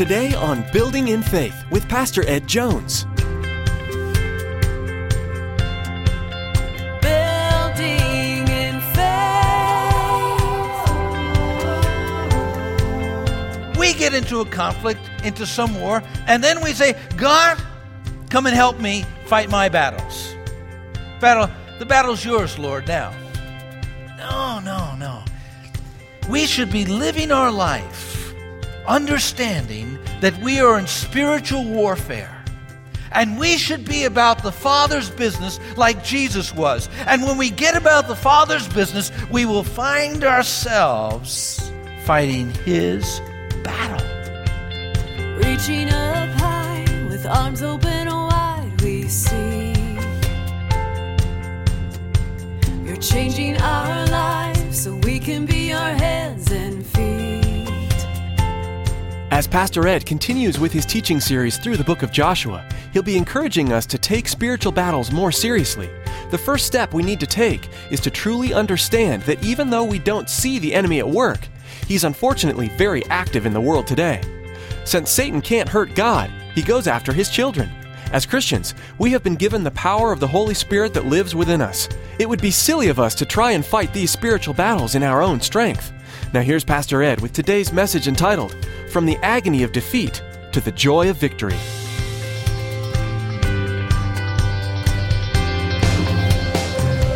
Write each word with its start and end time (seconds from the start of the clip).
Today 0.00 0.32
on 0.32 0.64
Building 0.72 1.08
in 1.08 1.22
Faith 1.22 1.62
with 1.70 1.86
Pastor 1.86 2.26
Ed 2.26 2.46
Jones. 2.46 3.04
Building 7.02 8.48
in 8.48 8.80
faith. 8.94 8.98
We 13.78 13.92
get 13.92 14.14
into 14.14 14.40
a 14.40 14.46
conflict, 14.46 15.02
into 15.22 15.44
some 15.44 15.78
war, 15.78 16.02
and 16.26 16.42
then 16.42 16.62
we 16.62 16.72
say, 16.72 16.98
God, 17.18 17.62
come 18.30 18.46
and 18.46 18.56
help 18.56 18.80
me 18.80 19.04
fight 19.26 19.50
my 19.50 19.68
battles. 19.68 20.34
Battle, 21.20 21.50
the 21.78 21.84
battle's 21.84 22.24
yours, 22.24 22.58
Lord, 22.58 22.88
now. 22.88 23.12
No, 24.16 24.60
no, 24.60 24.96
no. 24.96 25.22
We 26.30 26.46
should 26.46 26.72
be 26.72 26.86
living 26.86 27.30
our 27.30 27.52
life 27.52 28.09
understanding 28.86 29.98
that 30.20 30.36
we 30.42 30.60
are 30.60 30.78
in 30.78 30.86
spiritual 30.86 31.64
warfare. 31.64 32.36
And 33.12 33.38
we 33.38 33.56
should 33.56 33.84
be 33.84 34.04
about 34.04 34.42
the 34.42 34.52
Father's 34.52 35.10
business 35.10 35.58
like 35.76 36.04
Jesus 36.04 36.54
was. 36.54 36.88
And 37.06 37.22
when 37.24 37.36
we 37.36 37.50
get 37.50 37.76
about 37.76 38.06
the 38.06 38.14
Father's 38.14 38.68
business, 38.68 39.10
we 39.30 39.46
will 39.46 39.64
find 39.64 40.22
ourselves 40.22 41.72
fighting 42.04 42.50
His 42.64 43.20
battle. 43.64 44.06
Reaching 45.36 45.88
up 45.88 46.28
high 46.38 46.86
with 47.08 47.26
arms 47.26 47.62
open 47.62 48.06
wide, 48.06 48.80
we 48.82 49.08
see. 49.08 49.72
You're 52.84 52.96
changing 52.96 53.56
our 53.60 54.06
lives 54.06 54.09
As 59.40 59.48
Pastor 59.48 59.88
Ed 59.88 60.04
continues 60.04 60.60
with 60.60 60.70
his 60.70 60.84
teaching 60.84 61.18
series 61.18 61.56
through 61.56 61.78
the 61.78 61.84
book 61.84 62.02
of 62.02 62.12
Joshua, 62.12 62.62
he'll 62.92 63.02
be 63.02 63.16
encouraging 63.16 63.72
us 63.72 63.86
to 63.86 63.96
take 63.96 64.28
spiritual 64.28 64.70
battles 64.70 65.10
more 65.10 65.32
seriously. 65.32 65.88
The 66.30 66.36
first 66.36 66.66
step 66.66 66.92
we 66.92 67.02
need 67.02 67.20
to 67.20 67.26
take 67.26 67.70
is 67.90 68.00
to 68.00 68.10
truly 68.10 68.52
understand 68.52 69.22
that 69.22 69.42
even 69.42 69.70
though 69.70 69.84
we 69.84 69.98
don't 69.98 70.28
see 70.28 70.58
the 70.58 70.74
enemy 70.74 70.98
at 70.98 71.08
work, 71.08 71.48
he's 71.88 72.04
unfortunately 72.04 72.68
very 72.76 73.02
active 73.06 73.46
in 73.46 73.54
the 73.54 73.60
world 73.62 73.86
today. 73.86 74.20
Since 74.84 75.08
Satan 75.10 75.40
can't 75.40 75.70
hurt 75.70 75.94
God, 75.94 76.30
he 76.54 76.60
goes 76.60 76.86
after 76.86 77.10
his 77.10 77.30
children. 77.30 77.70
As 78.12 78.26
Christians, 78.26 78.74
we 78.98 79.10
have 79.12 79.22
been 79.22 79.36
given 79.36 79.64
the 79.64 79.70
power 79.70 80.12
of 80.12 80.20
the 80.20 80.28
Holy 80.28 80.52
Spirit 80.52 80.92
that 80.92 81.06
lives 81.06 81.34
within 81.34 81.62
us. 81.62 81.88
It 82.18 82.28
would 82.28 82.42
be 82.42 82.50
silly 82.50 82.88
of 82.88 83.00
us 83.00 83.14
to 83.14 83.24
try 83.24 83.52
and 83.52 83.64
fight 83.64 83.94
these 83.94 84.10
spiritual 84.10 84.52
battles 84.52 84.96
in 84.96 85.02
our 85.02 85.22
own 85.22 85.40
strength. 85.40 85.94
Now, 86.32 86.42
here's 86.42 86.62
Pastor 86.62 87.02
Ed 87.02 87.20
with 87.20 87.32
today's 87.32 87.72
message 87.72 88.06
entitled, 88.06 88.54
From 88.92 89.04
the 89.04 89.16
Agony 89.16 89.64
of 89.64 89.72
Defeat 89.72 90.22
to 90.52 90.60
the 90.60 90.70
Joy 90.70 91.10
of 91.10 91.16
Victory. 91.16 91.56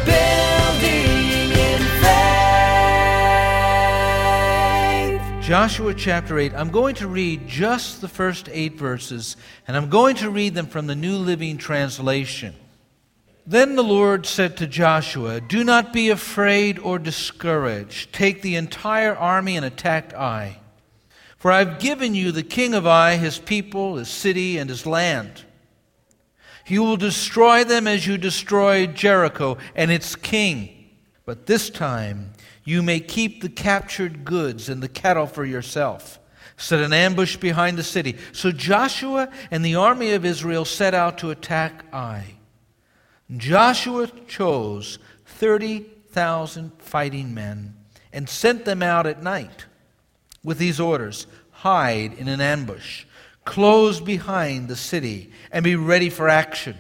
Building 0.05 1.53
in 1.53 1.81
faith. 2.03 2.43
Joshua 5.47 5.95
chapter 5.95 6.37
8. 6.41 6.53
I'm 6.55 6.71
going 6.71 6.97
to 6.97 7.07
read 7.07 7.47
just 7.47 8.01
the 8.01 8.09
first 8.09 8.49
eight 8.51 8.75
verses, 8.75 9.37
and 9.69 9.77
I'm 9.77 9.91
going 9.91 10.17
to 10.17 10.29
read 10.29 10.55
them 10.55 10.67
from 10.67 10.89
the 10.89 10.97
New 10.97 11.19
Living 11.19 11.57
Translation. 11.57 12.57
Then 13.47 13.77
the 13.77 13.85
Lord 13.85 14.25
said 14.25 14.57
to 14.57 14.67
Joshua, 14.67 15.41
Do 15.41 15.65
not 15.65 15.93
be 15.93 16.09
afraid 16.09 16.79
or 16.79 16.99
discouraged. 16.99 18.13
Take 18.13 18.41
the 18.41 18.57
entire 18.57 19.15
army 19.15 19.57
and 19.57 19.67
attack 19.67 20.15
Ai. 20.15 20.59
For 21.37 21.53
I've 21.53 21.79
given 21.79 22.15
you 22.15 22.33
the 22.33 22.43
king 22.43 22.73
of 22.73 22.87
Ai, 22.87 23.17
his 23.17 23.39
people, 23.39 23.97
his 23.97 24.09
city, 24.09 24.57
and 24.57 24.71
his 24.71 24.87
land. 24.87 25.45
You 26.67 26.83
will 26.83 26.97
destroy 26.97 27.65
them 27.65 27.87
as 27.87 28.07
you 28.07 28.17
destroyed 28.17 28.95
Jericho 28.95 29.59
and 29.75 29.91
its 29.91 30.17
king. 30.17 30.71
But 31.27 31.45
this 31.45 31.69
time 31.69 32.33
you 32.65 32.83
may 32.83 33.01
keep 33.01 33.43
the 33.43 33.51
captured 33.51 34.25
goods 34.25 34.71
and 34.71 34.83
the 34.83 34.89
cattle 34.89 35.27
for 35.27 35.45
yourself. 35.45 36.19
Set 36.57 36.81
an 36.81 36.95
ambush 36.95 37.37
behind 37.37 37.77
the 37.77 37.83
city. 37.83 38.17
So 38.33 38.51
Joshua 38.53 39.29
and 39.51 39.63
the 39.63 39.75
army 39.75 40.13
of 40.13 40.25
Israel 40.25 40.65
set 40.65 40.95
out 40.95 41.19
to 41.19 41.31
attack 41.31 41.85
Ai. 41.93 42.34
Joshua 43.37 44.09
chose 44.29 44.99
30,000 45.27 46.73
fighting 46.79 47.35
men 47.35 47.75
and 48.13 48.29
sent 48.29 48.65
them 48.65 48.83
out 48.83 49.07
at 49.07 49.23
night 49.23 49.65
with 50.43 50.59
these 50.59 50.79
orders 50.79 51.27
hide 51.51 52.13
in 52.15 52.29
an 52.29 52.41
ambush, 52.41 53.07
close 53.45 54.01
behind 54.01 54.69
the 54.69 54.77
city, 54.77 55.31
and 55.51 55.65
be 55.65 55.77
ready 55.77 56.11
for 56.11 56.29
action. 56.29 56.77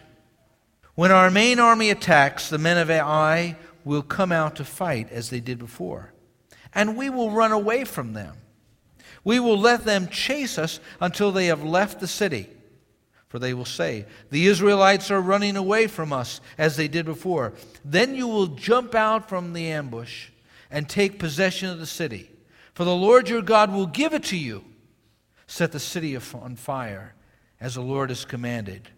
When 0.94 1.10
our 1.10 1.30
main 1.30 1.58
army 1.58 1.90
attacks, 1.90 2.50
the 2.50 2.58
men 2.58 2.78
of 2.78 2.90
Ai 2.90 3.56
will 3.84 4.02
come 4.02 4.30
out 4.30 4.56
to 4.56 4.64
fight 4.64 5.10
as 5.10 5.30
they 5.30 5.40
did 5.40 5.58
before, 5.58 6.12
and 6.74 6.96
we 6.96 7.08
will 7.08 7.30
run 7.30 7.52
away 7.52 7.84
from 7.84 8.12
them. 8.12 8.36
We 9.24 9.40
will 9.40 9.58
let 9.58 9.84
them 9.84 10.08
chase 10.08 10.58
us 10.58 10.80
until 11.00 11.32
they 11.32 11.46
have 11.46 11.64
left 11.64 12.00
the 12.00 12.06
city. 12.06 12.48
For 13.34 13.40
they 13.40 13.52
will 13.52 13.64
say, 13.64 14.06
The 14.30 14.46
Israelites 14.46 15.10
are 15.10 15.20
running 15.20 15.56
away 15.56 15.88
from 15.88 16.12
us 16.12 16.40
as 16.56 16.76
they 16.76 16.86
did 16.86 17.04
before. 17.04 17.52
Then 17.84 18.14
you 18.14 18.28
will 18.28 18.46
jump 18.46 18.94
out 18.94 19.28
from 19.28 19.54
the 19.54 19.72
ambush 19.72 20.28
and 20.70 20.88
take 20.88 21.18
possession 21.18 21.68
of 21.68 21.80
the 21.80 21.84
city. 21.84 22.30
For 22.74 22.84
the 22.84 22.94
Lord 22.94 23.28
your 23.28 23.42
God 23.42 23.72
will 23.72 23.88
give 23.88 24.14
it 24.14 24.22
to 24.26 24.36
you. 24.36 24.64
Set 25.48 25.72
the 25.72 25.80
city 25.80 26.16
on 26.16 26.54
fire 26.54 27.16
as 27.60 27.74
the 27.74 27.80
Lord 27.80 28.10
has 28.10 28.24
commanded. 28.24 28.88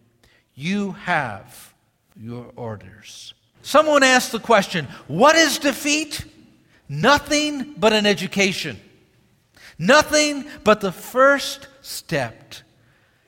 You 0.54 0.92
have 0.92 1.72
your 2.14 2.52
orders. 2.56 3.32
Someone 3.62 4.02
asked 4.02 4.32
the 4.32 4.38
question 4.38 4.86
What 5.06 5.34
is 5.34 5.58
defeat? 5.58 6.26
Nothing 6.90 7.72
but 7.78 7.94
an 7.94 8.04
education. 8.04 8.78
Nothing 9.78 10.44
but 10.62 10.82
the 10.82 10.92
first 10.92 11.68
step 11.80 12.36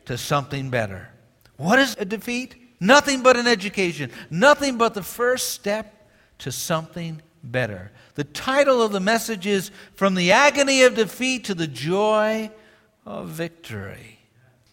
to 0.09 0.17
something 0.17 0.71
better. 0.71 1.11
What 1.59 1.79
is 1.79 1.95
a 1.99 2.05
defeat? 2.07 2.57
Nothing 2.81 3.23
but 3.23 3.37
an 3.37 3.47
education. 3.47 4.11
Nothing 4.31 4.79
but 4.79 4.95
the 4.95 5.03
first 5.03 5.51
step 5.51 6.09
to 6.39 6.51
something 6.51 7.21
better. 7.45 7.93
The 8.15 8.25
title 8.25 8.81
of 8.81 8.93
the 8.93 9.01
message 9.01 9.47
is 9.47 9.71
From 9.95 10.15
the 10.15 10.33
Agony 10.33 10.83
of 10.83 10.95
Defeat 10.95 11.45
to 11.45 11.55
the 11.55 11.67
Joy 11.67 12.51
of 13.05 13.29
Victory. 13.29 14.21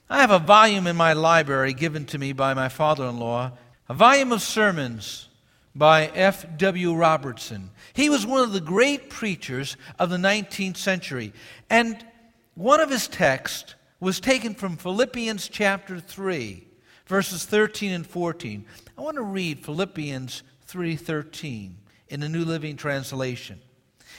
I 0.10 0.22
have 0.22 0.32
a 0.32 0.40
volume 0.40 0.88
in 0.88 0.96
my 0.96 1.12
library 1.12 1.74
given 1.74 2.06
to 2.06 2.18
me 2.18 2.32
by 2.32 2.54
my 2.54 2.70
father 2.70 3.06
in 3.06 3.20
law, 3.20 3.52
a 3.90 3.94
volume 3.94 4.32
of 4.32 4.42
sermons 4.42 5.28
by 5.76 6.08
F.W. 6.08 6.94
Robertson. 6.96 7.72
He 7.94 8.10
was 8.10 8.26
one 8.26 8.42
of 8.42 8.54
the 8.54 8.62
great 8.62 9.10
preachers 9.10 9.76
of 10.00 10.10
the 10.10 10.18
19th 10.18 10.78
century. 10.78 11.34
And 11.70 12.06
one 12.54 12.80
of 12.80 12.90
his 12.90 13.10
texts 13.10 13.75
was 14.00 14.20
taken 14.20 14.54
from 14.54 14.78
Philippians 14.78 15.48
chapter 15.48 16.00
3, 16.00 16.68
verses 17.06 17.46
13 17.46 17.92
and 17.92 18.06
14. 18.08 18.66
I 18.98 19.02
want 19.02 19.16
to 19.16 19.24
read 19.24 19.64
Philippians 19.64 20.44
3:13 20.68 21.78
in 22.10 22.20
the 22.20 22.30
New 22.30 22.46
Living 22.46 22.76
Translation. 22.76 23.62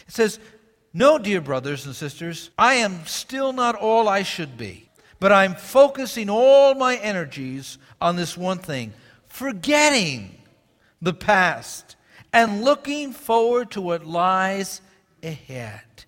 It 0.06 0.14
says, 0.14 0.38
"No, 0.92 1.18
dear 1.18 1.40
brothers 1.40 1.86
and 1.86 1.94
sisters, 1.94 2.50
I 2.58 2.74
am 2.74 3.06
still 3.06 3.52
not 3.52 3.74
all 3.74 4.08
I 4.08 4.22
should 4.22 4.56
be, 4.56 4.88
but 5.20 5.32
I'm 5.32 5.54
focusing 5.54 6.30
all 6.30 6.74
my 6.74 6.96
energies 6.96 7.78
on 8.00 8.16
this 8.16 8.36
one 8.36 8.58
thing, 8.58 8.94
forgetting 9.28 10.42
the 11.00 11.14
past 11.14 11.96
and 12.32 12.64
looking 12.64 13.12
forward 13.12 13.70
to 13.72 13.80
what 13.80 14.06
lies 14.06 14.80
ahead." 15.22 16.04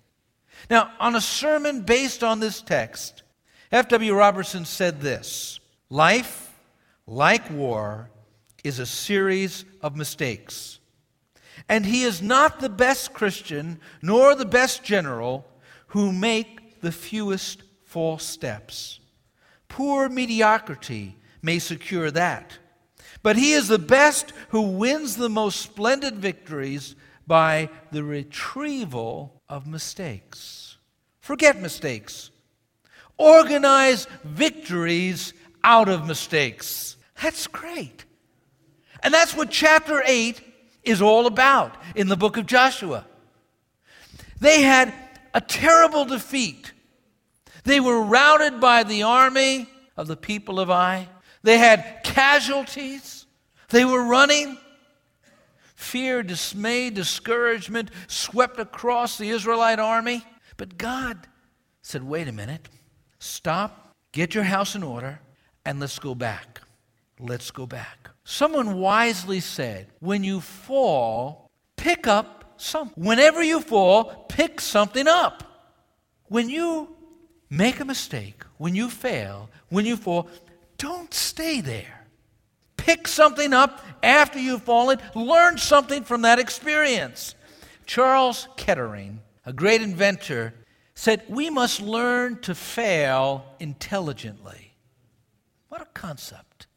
Now, 0.69 0.91
on 0.99 1.15
a 1.15 1.21
sermon 1.21 1.81
based 1.81 2.23
on 2.23 2.39
this 2.39 2.61
text, 2.61 3.23
F.W. 3.71 4.15
Robertson 4.15 4.65
said 4.65 5.01
this 5.01 5.59
Life, 5.89 6.53
like 7.05 7.49
war, 7.51 8.09
is 8.63 8.79
a 8.79 8.85
series 8.85 9.65
of 9.81 9.95
mistakes. 9.95 10.79
And 11.67 11.85
he 11.85 12.03
is 12.03 12.21
not 12.21 12.59
the 12.59 12.69
best 12.69 13.13
Christian 13.13 13.79
nor 14.01 14.33
the 14.33 14.45
best 14.45 14.83
general 14.83 15.45
who 15.87 16.11
make 16.11 16.81
the 16.81 16.91
fewest 16.91 17.63
false 17.83 18.23
steps. 18.23 18.99
Poor 19.67 20.09
mediocrity 20.09 21.17
may 21.41 21.59
secure 21.59 22.11
that. 22.11 22.57
But 23.21 23.35
he 23.35 23.51
is 23.53 23.67
the 23.67 23.79
best 23.79 24.31
who 24.49 24.61
wins 24.61 25.15
the 25.15 25.29
most 25.29 25.59
splendid 25.59 26.15
victories 26.15 26.95
by 27.27 27.69
the 27.91 28.03
retrieval 28.03 29.41
of 29.47 29.67
mistakes. 29.67 30.77
Forget 31.19 31.61
mistakes. 31.61 32.31
Organize 33.19 34.07
victories 34.23 35.33
out 35.63 35.89
of 35.89 36.07
mistakes. 36.07 36.95
That's 37.21 37.47
great. 37.47 38.05
And 39.03 39.13
that's 39.13 39.35
what 39.35 39.51
chapter 39.51 40.01
8 40.05 40.41
is 40.83 41.01
all 41.01 41.27
about 41.27 41.75
in 41.95 42.07
the 42.07 42.15
book 42.15 42.37
of 42.37 42.45
Joshua. 42.45 43.05
They 44.39 44.61
had 44.61 44.93
a 45.33 45.41
terrible 45.41 46.05
defeat. 46.05 46.71
They 47.65 47.79
were 47.79 48.01
routed 48.01 48.59
by 48.61 48.83
the 48.83 49.03
army 49.03 49.67
of 49.97 50.07
the 50.07 50.15
people 50.15 50.59
of 50.59 50.71
Ai. 50.71 51.09
They 51.43 51.57
had 51.57 52.01
casualties. 52.03 53.25
They 53.69 53.85
were 53.85 54.03
running. 54.03 54.57
Fear, 55.75 56.23
dismay, 56.23 56.89
discouragement 56.89 57.91
swept 58.07 58.59
across 58.59 59.17
the 59.17 59.29
Israelite 59.29 59.79
army. 59.79 60.25
But 60.57 60.77
God 60.77 61.27
said, 61.81 62.03
wait 62.03 62.27
a 62.27 62.33
minute, 62.33 62.67
stop, 63.19 63.93
get 64.11 64.33
your 64.33 64.45
house 64.45 64.75
in 64.75 64.83
order, 64.83 65.19
and 65.65 65.79
let's 65.79 65.99
go 65.99 66.15
back. 66.15 66.61
Let's 67.19 67.51
go 67.51 67.65
back. 67.65 68.09
Someone 68.23 68.79
wisely 68.79 69.39
said, 69.39 69.87
when 69.99 70.23
you 70.23 70.39
fall, 70.39 71.49
pick 71.75 72.07
up 72.07 72.53
something. 72.57 73.03
Whenever 73.03 73.43
you 73.43 73.59
fall, 73.59 74.25
pick 74.29 74.61
something 74.61 75.07
up. 75.07 75.43
When 76.27 76.49
you 76.49 76.95
make 77.49 77.79
a 77.79 77.85
mistake, 77.85 78.43
when 78.57 78.75
you 78.75 78.89
fail, 78.89 79.49
when 79.69 79.85
you 79.85 79.97
fall, 79.97 80.29
don't 80.77 81.13
stay 81.13 81.61
there. 81.61 82.05
Pick 82.77 83.07
something 83.07 83.53
up 83.53 83.83
after 84.01 84.39
you've 84.39 84.63
fallen. 84.63 84.99
Learn 85.13 85.57
something 85.57 86.03
from 86.03 86.21
that 86.21 86.39
experience. 86.39 87.35
Charles 87.85 88.47
Kettering, 88.55 89.19
a 89.45 89.51
great 89.51 89.81
inventor, 89.81 90.53
said, 90.99 91.23
We 91.29 91.49
must 91.49 91.79
learn 91.81 92.41
to 92.41 92.53
fail 92.53 93.45
intelligently. 93.57 94.73
What 95.69 95.81
a 95.81 95.85
concept. 95.85 96.67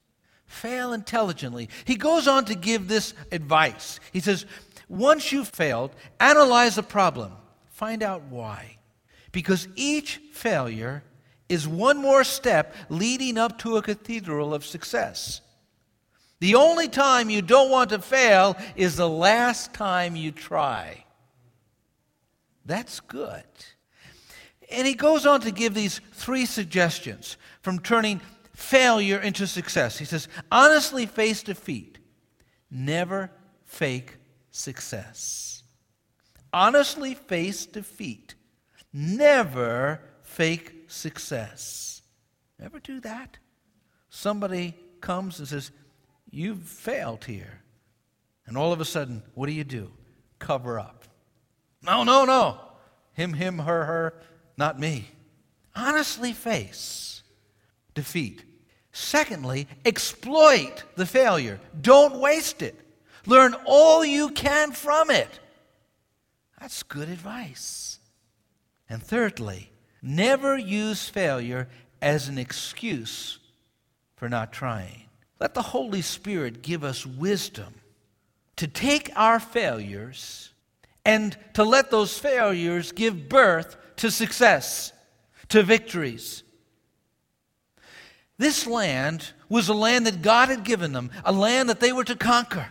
Fail 0.46 0.92
intelligently. 0.92 1.68
He 1.84 1.96
goes 1.96 2.28
on 2.28 2.44
to 2.44 2.54
give 2.54 2.86
this 2.86 3.14
advice. 3.32 3.98
He 4.12 4.20
says, 4.20 4.46
Once 4.88 5.32
you've 5.32 5.48
failed, 5.48 5.90
analyze 6.20 6.76
the 6.76 6.84
problem, 6.84 7.32
find 7.70 8.00
out 8.00 8.22
why. 8.30 8.78
Because 9.32 9.66
each 9.74 10.20
failure 10.32 11.02
is 11.48 11.66
one 11.66 11.96
more 11.96 12.22
step 12.22 12.76
leading 12.88 13.36
up 13.36 13.58
to 13.58 13.76
a 13.76 13.82
cathedral 13.82 14.54
of 14.54 14.64
success. 14.64 15.40
The 16.38 16.54
only 16.54 16.86
time 16.86 17.28
you 17.28 17.42
don't 17.42 17.72
want 17.72 17.90
to 17.90 17.98
fail 17.98 18.56
is 18.76 18.94
the 18.94 19.08
last 19.08 19.74
time 19.74 20.14
you 20.14 20.30
try. 20.30 21.06
That's 22.64 23.00
good. 23.00 23.42
And 24.72 24.86
he 24.86 24.94
goes 24.94 25.26
on 25.26 25.40
to 25.42 25.50
give 25.50 25.74
these 25.74 26.00
three 26.12 26.46
suggestions 26.46 27.36
from 27.60 27.78
turning 27.78 28.20
failure 28.54 29.18
into 29.18 29.46
success. 29.46 29.98
He 29.98 30.04
says, 30.04 30.28
honestly 30.50 31.06
face 31.06 31.42
defeat, 31.42 31.98
never 32.70 33.30
fake 33.64 34.16
success. 34.50 35.62
Honestly 36.52 37.14
face 37.14 37.66
defeat, 37.66 38.34
never 38.92 40.00
fake 40.22 40.84
success. 40.86 42.02
Ever 42.62 42.78
do 42.78 43.00
that? 43.00 43.38
Somebody 44.10 44.74
comes 45.00 45.38
and 45.38 45.48
says, 45.48 45.70
You've 46.30 46.62
failed 46.62 47.26
here. 47.26 47.60
And 48.46 48.56
all 48.56 48.72
of 48.72 48.80
a 48.80 48.84
sudden, 48.86 49.22
what 49.34 49.46
do 49.46 49.52
you 49.52 49.64
do? 49.64 49.90
Cover 50.38 50.80
up. 50.80 51.04
No, 51.82 52.04
no, 52.04 52.24
no. 52.24 52.58
Him, 53.12 53.34
him, 53.34 53.58
her, 53.58 53.84
her, 53.84 54.22
not 54.56 54.78
me. 54.78 55.08
Honestly 55.74 56.32
face 56.32 57.22
defeat. 57.94 58.44
Secondly, 58.92 59.66
exploit 59.84 60.84
the 60.96 61.06
failure. 61.06 61.60
Don't 61.80 62.20
waste 62.20 62.62
it. 62.62 62.78
Learn 63.26 63.54
all 63.64 64.04
you 64.04 64.30
can 64.30 64.72
from 64.72 65.10
it. 65.10 65.40
That's 66.60 66.82
good 66.82 67.08
advice. 67.08 67.98
And 68.88 69.02
thirdly, 69.02 69.70
never 70.02 70.58
use 70.58 71.08
failure 71.08 71.68
as 72.00 72.28
an 72.28 72.36
excuse 72.38 73.38
for 74.16 74.28
not 74.28 74.52
trying. 74.52 75.04
Let 75.40 75.54
the 75.54 75.62
Holy 75.62 76.02
Spirit 76.02 76.62
give 76.62 76.84
us 76.84 77.06
wisdom 77.06 77.74
to 78.56 78.66
take 78.68 79.10
our 79.16 79.40
failures 79.40 80.50
and 81.04 81.36
to 81.54 81.64
let 81.64 81.90
those 81.90 82.18
failures 82.18 82.92
give 82.92 83.28
birth 83.28 83.76
to 83.96 84.10
success, 84.10 84.92
to 85.48 85.62
victories. 85.62 86.42
This 88.38 88.66
land 88.66 89.32
was 89.48 89.68
a 89.68 89.74
land 89.74 90.06
that 90.06 90.22
God 90.22 90.48
had 90.48 90.64
given 90.64 90.92
them, 90.92 91.10
a 91.24 91.32
land 91.32 91.68
that 91.68 91.80
they 91.80 91.92
were 91.92 92.04
to 92.04 92.16
conquer. 92.16 92.68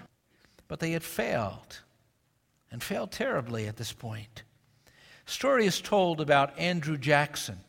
But 0.68 0.80
they 0.80 0.92
had 0.92 1.04
failed, 1.04 1.82
and 2.72 2.82
failed 2.82 3.12
terribly 3.12 3.68
at 3.68 3.78
this 3.78 3.92
point. 3.94 4.44
A 5.28 5.32
Story 5.32 5.66
is 5.66 5.82
told 5.82 6.20
about 6.20 6.58
Andrew 6.58 6.98
Jackson, 6.98 7.60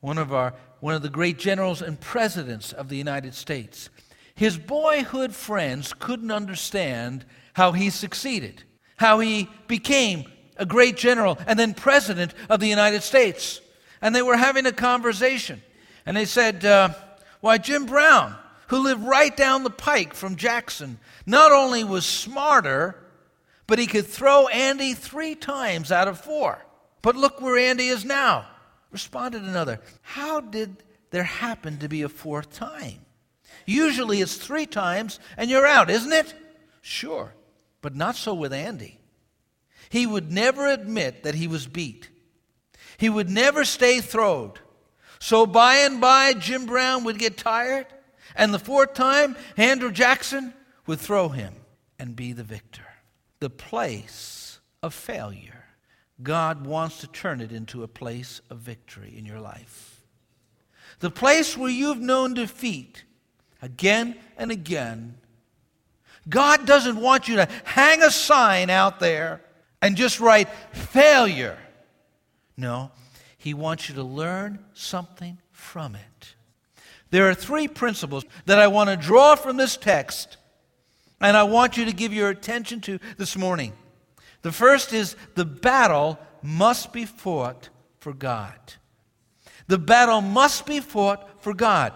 one 0.00 0.18
of, 0.18 0.32
our, 0.32 0.54
one 0.80 0.94
of 0.94 1.02
the 1.02 1.08
great 1.08 1.38
generals 1.38 1.80
and 1.80 2.00
presidents 2.00 2.72
of 2.72 2.88
the 2.88 2.96
United 2.96 3.34
States. 3.34 3.90
His 4.34 4.58
boyhood 4.58 5.34
friends 5.34 5.92
couldn't 5.92 6.30
understand 6.30 7.24
how 7.52 7.72
he 7.72 7.88
succeeded, 7.88 8.64
how 8.96 9.20
he 9.20 9.48
became 9.68 10.24
a 10.56 10.66
great 10.66 10.96
general 10.96 11.38
and 11.46 11.58
then 11.58 11.74
president 11.74 12.34
of 12.48 12.60
the 12.60 12.68
United 12.68 13.02
States. 13.02 13.60
And 14.00 14.14
they 14.14 14.22
were 14.22 14.36
having 14.36 14.66
a 14.66 14.72
conversation. 14.72 15.62
And 16.06 16.16
they 16.16 16.24
said, 16.24 16.64
uh, 16.64 16.90
Why, 17.40 17.58
Jim 17.58 17.86
Brown, 17.86 18.36
who 18.68 18.78
lived 18.78 19.04
right 19.04 19.34
down 19.36 19.64
the 19.64 19.70
pike 19.70 20.14
from 20.14 20.36
Jackson, 20.36 20.98
not 21.26 21.52
only 21.52 21.84
was 21.84 22.04
smarter, 22.04 22.96
but 23.66 23.78
he 23.78 23.86
could 23.86 24.06
throw 24.06 24.46
Andy 24.48 24.94
three 24.94 25.34
times 25.34 25.90
out 25.90 26.08
of 26.08 26.20
four. 26.20 26.64
But 27.02 27.16
look 27.16 27.40
where 27.40 27.58
Andy 27.58 27.88
is 27.88 28.04
now. 28.04 28.46
Responded 28.90 29.42
another, 29.42 29.80
How 30.02 30.40
did 30.40 30.82
there 31.10 31.24
happen 31.24 31.78
to 31.78 31.88
be 31.88 32.02
a 32.02 32.08
fourth 32.08 32.52
time? 32.52 33.00
Usually 33.66 34.20
it's 34.20 34.36
three 34.36 34.66
times 34.66 35.20
and 35.36 35.50
you're 35.50 35.66
out, 35.66 35.90
isn't 35.90 36.12
it? 36.12 36.34
Sure, 36.82 37.34
but 37.80 37.94
not 37.94 38.16
so 38.16 38.34
with 38.34 38.52
Andy. 38.52 38.98
He 39.88 40.06
would 40.06 40.32
never 40.32 40.66
admit 40.66 41.22
that 41.22 41.34
he 41.34 41.46
was 41.46 41.66
beat. 41.66 42.08
He 42.98 43.08
would 43.08 43.28
never 43.28 43.64
stay 43.64 44.00
throwed. 44.00 44.58
So 45.18 45.46
by 45.46 45.76
and 45.76 46.00
by, 46.00 46.34
Jim 46.34 46.66
Brown 46.66 47.04
would 47.04 47.18
get 47.18 47.36
tired, 47.36 47.86
and 48.36 48.52
the 48.52 48.58
fourth 48.58 48.94
time, 48.94 49.36
Andrew 49.56 49.90
Jackson 49.90 50.52
would 50.86 51.00
throw 51.00 51.28
him 51.28 51.54
and 51.98 52.16
be 52.16 52.32
the 52.32 52.44
victor. 52.44 52.86
The 53.40 53.50
place 53.50 54.60
of 54.82 54.92
failure, 54.92 55.64
God 56.22 56.66
wants 56.66 56.98
to 56.98 57.06
turn 57.06 57.40
it 57.40 57.52
into 57.52 57.82
a 57.82 57.88
place 57.88 58.40
of 58.50 58.58
victory 58.58 59.14
in 59.16 59.24
your 59.24 59.40
life. 59.40 60.02
The 61.00 61.10
place 61.10 61.56
where 61.56 61.70
you've 61.70 62.00
known 62.00 62.34
defeat 62.34 63.04
again 63.62 64.16
and 64.36 64.50
again. 64.50 65.16
God 66.28 66.66
doesn't 66.66 67.00
want 67.00 67.28
you 67.28 67.36
to 67.36 67.48
hang 67.64 68.02
a 68.02 68.10
sign 68.10 68.70
out 68.70 69.00
there 69.00 69.40
and 69.84 69.98
just 69.98 70.18
write 70.18 70.48
failure. 70.72 71.58
No, 72.56 72.90
He 73.36 73.52
wants 73.52 73.90
you 73.90 73.94
to 73.96 74.02
learn 74.02 74.58
something 74.72 75.36
from 75.52 75.94
it. 75.94 76.34
There 77.10 77.28
are 77.28 77.34
three 77.34 77.68
principles 77.68 78.24
that 78.46 78.58
I 78.58 78.66
want 78.66 78.88
to 78.88 78.96
draw 78.96 79.34
from 79.34 79.58
this 79.58 79.76
text, 79.76 80.38
and 81.20 81.36
I 81.36 81.42
want 81.42 81.76
you 81.76 81.84
to 81.84 81.92
give 81.92 82.14
your 82.14 82.30
attention 82.30 82.80
to 82.82 82.98
this 83.18 83.36
morning. 83.36 83.74
The 84.40 84.52
first 84.52 84.94
is 84.94 85.16
the 85.34 85.44
battle 85.44 86.18
must 86.42 86.90
be 86.94 87.04
fought 87.04 87.68
for 87.98 88.14
God. 88.14 88.58
The 89.66 89.78
battle 89.78 90.22
must 90.22 90.64
be 90.64 90.80
fought 90.80 91.42
for 91.42 91.52
God. 91.52 91.92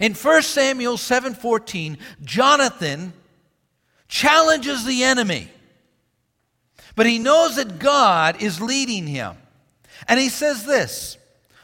In 0.00 0.14
1 0.14 0.42
Samuel 0.42 0.96
7:14, 0.96 1.98
Jonathan 2.22 3.12
challenges 4.08 4.86
the 4.86 5.04
enemy. 5.04 5.50
But 6.96 7.06
he 7.06 7.18
knows 7.18 7.56
that 7.56 7.78
God 7.78 8.40
is 8.40 8.60
leading 8.60 9.06
him. 9.06 9.36
And 10.08 10.20
he 10.20 10.28
says 10.28 10.64
this, 10.64 11.18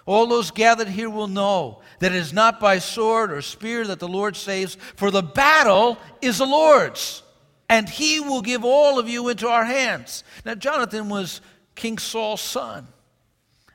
all 0.07 0.27
those 0.27 0.51
gathered 0.51 0.89
here 0.89 1.11
will 1.11 1.29
know 1.29 1.83
that 2.01 2.13
it 2.13 2.19
is 2.19 2.33
not 2.33 2.59
by 2.59 2.79
sword 2.79 3.31
or 3.31 3.43
spear 3.43 3.87
that 3.87 4.01
the 4.01 4.09
Lord 4.09 4.35
saves, 4.35 4.77
for 4.97 5.11
the 5.11 5.23
battle 5.23 5.99
is 6.21 6.39
the 6.39 6.47
Lord's, 6.47 7.23
and 7.69 7.89
he 7.89 8.19
will 8.19 8.43
give 8.43 8.65
all 8.65 8.99
of 8.99 9.09
you 9.09 9.29
into 9.29 9.47
our 9.47 9.65
hands. 9.65 10.25
Now, 10.45 10.57
Jonathan 10.57 11.09
was 11.09 11.41
King 11.77 11.99
Saul's 11.99 12.41
son, 12.41 12.89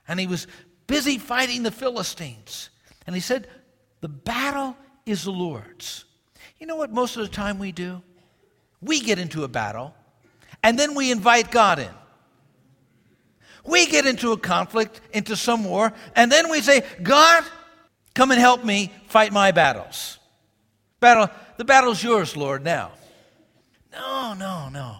and 0.07 0.19
he 0.19 0.27
was 0.27 0.47
busy 0.87 1.17
fighting 1.17 1.63
the 1.63 1.71
Philistines. 1.71 2.69
And 3.07 3.15
he 3.15 3.21
said, 3.21 3.47
The 4.01 4.09
battle 4.09 4.75
is 5.05 5.23
the 5.23 5.31
Lord's. 5.31 6.03
You 6.59 6.67
know 6.67 6.75
what 6.75 6.91
most 6.91 7.15
of 7.15 7.23
the 7.23 7.33
time 7.33 7.59
we 7.59 7.71
do? 7.71 8.01
We 8.81 8.99
get 8.99 9.19
into 9.19 9.43
a 9.43 9.47
battle 9.47 9.93
and 10.65 10.79
then 10.79 10.95
we 10.95 11.11
invite 11.11 11.51
God 11.51 11.77
in. 11.77 11.91
We 13.63 13.85
get 13.85 14.07
into 14.07 14.31
a 14.31 14.37
conflict, 14.37 14.99
into 15.13 15.35
some 15.35 15.63
war, 15.63 15.93
and 16.15 16.31
then 16.31 16.49
we 16.49 16.59
say, 16.59 16.83
God, 17.03 17.43
come 18.15 18.31
and 18.31 18.39
help 18.39 18.65
me 18.65 18.91
fight 19.07 19.31
my 19.31 19.51
battles. 19.51 20.17
Battle, 20.99 21.29
the 21.57 21.65
battle's 21.65 22.03
yours, 22.03 22.35
Lord, 22.35 22.63
now. 22.63 22.93
No, 23.91 24.33
no, 24.33 24.69
no. 24.69 24.97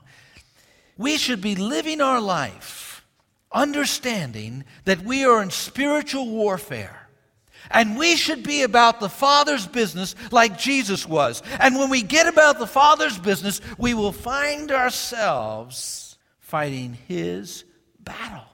We 0.98 1.17
should 1.17 1.41
be 1.41 1.55
living 1.55 2.00
our 2.00 2.22
life 2.22 3.03
understanding 3.51 4.65
that 4.84 5.01
we 5.01 5.25
are 5.25 5.41
in 5.41 5.50
spiritual 5.50 6.29
warfare. 6.29 7.04
And 7.72 7.98
we 7.98 8.15
should 8.15 8.43
be 8.43 8.63
about 8.63 9.00
the 9.00 9.10
Father's 9.10 9.67
business 9.67 10.15
like 10.31 10.57
Jesus 10.57 11.07
was. 11.07 11.41
And 11.60 11.77
when 11.77 11.89
we 11.89 12.01
get 12.01 12.27
about 12.27 12.60
the 12.60 12.67
Father's 12.67 13.17
business, 13.17 13.62
we 13.77 13.93
will 13.93 14.12
find 14.12 14.72
ourselves 14.72 16.17
fighting 16.39 16.98
His 17.07 17.63
battle. 18.00 18.45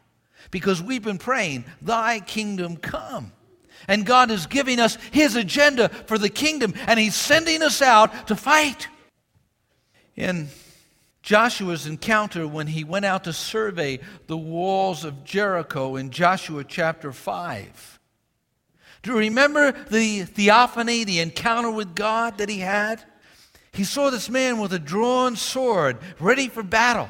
Because 0.50 0.82
we've 0.82 1.03
been 1.03 1.18
praying, 1.18 1.65
Thy 1.82 2.20
kingdom 2.20 2.77
come. 2.77 3.32
And 3.88 4.06
God 4.06 4.32
is 4.32 4.46
giving 4.46 4.80
us 4.80 4.96
His 5.12 5.36
agenda 5.36 5.89
for 5.89 6.18
the 6.18 6.30
kingdom, 6.30 6.74
and 6.88 7.00
He's 7.00 7.15
sending 7.15 7.62
us 7.62 7.82
out 7.82 8.27
to 8.27 8.36
fight. 8.36 8.88
In 10.15 10.50
Joshua's 11.22 11.86
encounter 11.86 12.48
when 12.48 12.68
he 12.68 12.84
went 12.84 13.06
out 13.06 13.24
to 13.25 13.34
survey 13.34 14.00
the 14.27 14.38
walls 14.38 15.06
of 15.06 15.24
Jericho 15.24 15.96
in 15.96 16.10
Joshua 16.10 16.63
chapter 16.63 17.12
5, 17.12 18.00
do 19.03 19.12
you 19.12 19.17
remember 19.17 19.72
the 19.72 20.24
theophany, 20.24 21.03
the 21.03 21.20
encounter 21.20 21.72
with 21.72 21.96
God 21.96 22.38
that 22.38 22.50
he 22.50 22.60
had? 22.60 23.03
He 23.72 23.84
saw 23.84 24.10
this 24.10 24.29
man 24.29 24.60
with 24.60 24.74
a 24.74 24.79
drawn 24.79 25.36
sword, 25.36 25.98
ready 26.20 26.48
for 26.50 26.62
battle. 26.62 27.10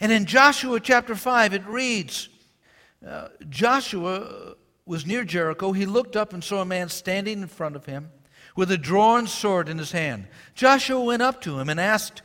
And 0.00 0.12
in 0.12 0.26
Joshua 0.26 0.80
chapter 0.80 1.14
5, 1.14 1.54
it 1.54 1.66
reads 1.66 2.28
uh, 3.06 3.28
Joshua 3.48 4.54
was 4.84 5.06
near 5.06 5.24
Jericho. 5.24 5.72
He 5.72 5.86
looked 5.86 6.16
up 6.16 6.32
and 6.32 6.42
saw 6.42 6.62
a 6.62 6.66
man 6.66 6.88
standing 6.88 7.42
in 7.42 7.48
front 7.48 7.76
of 7.76 7.86
him 7.86 8.10
with 8.56 8.70
a 8.70 8.78
drawn 8.78 9.26
sword 9.26 9.68
in 9.68 9.78
his 9.78 9.92
hand. 9.92 10.26
Joshua 10.54 11.00
went 11.00 11.22
up 11.22 11.40
to 11.42 11.58
him 11.58 11.68
and 11.68 11.78
asked, 11.78 12.22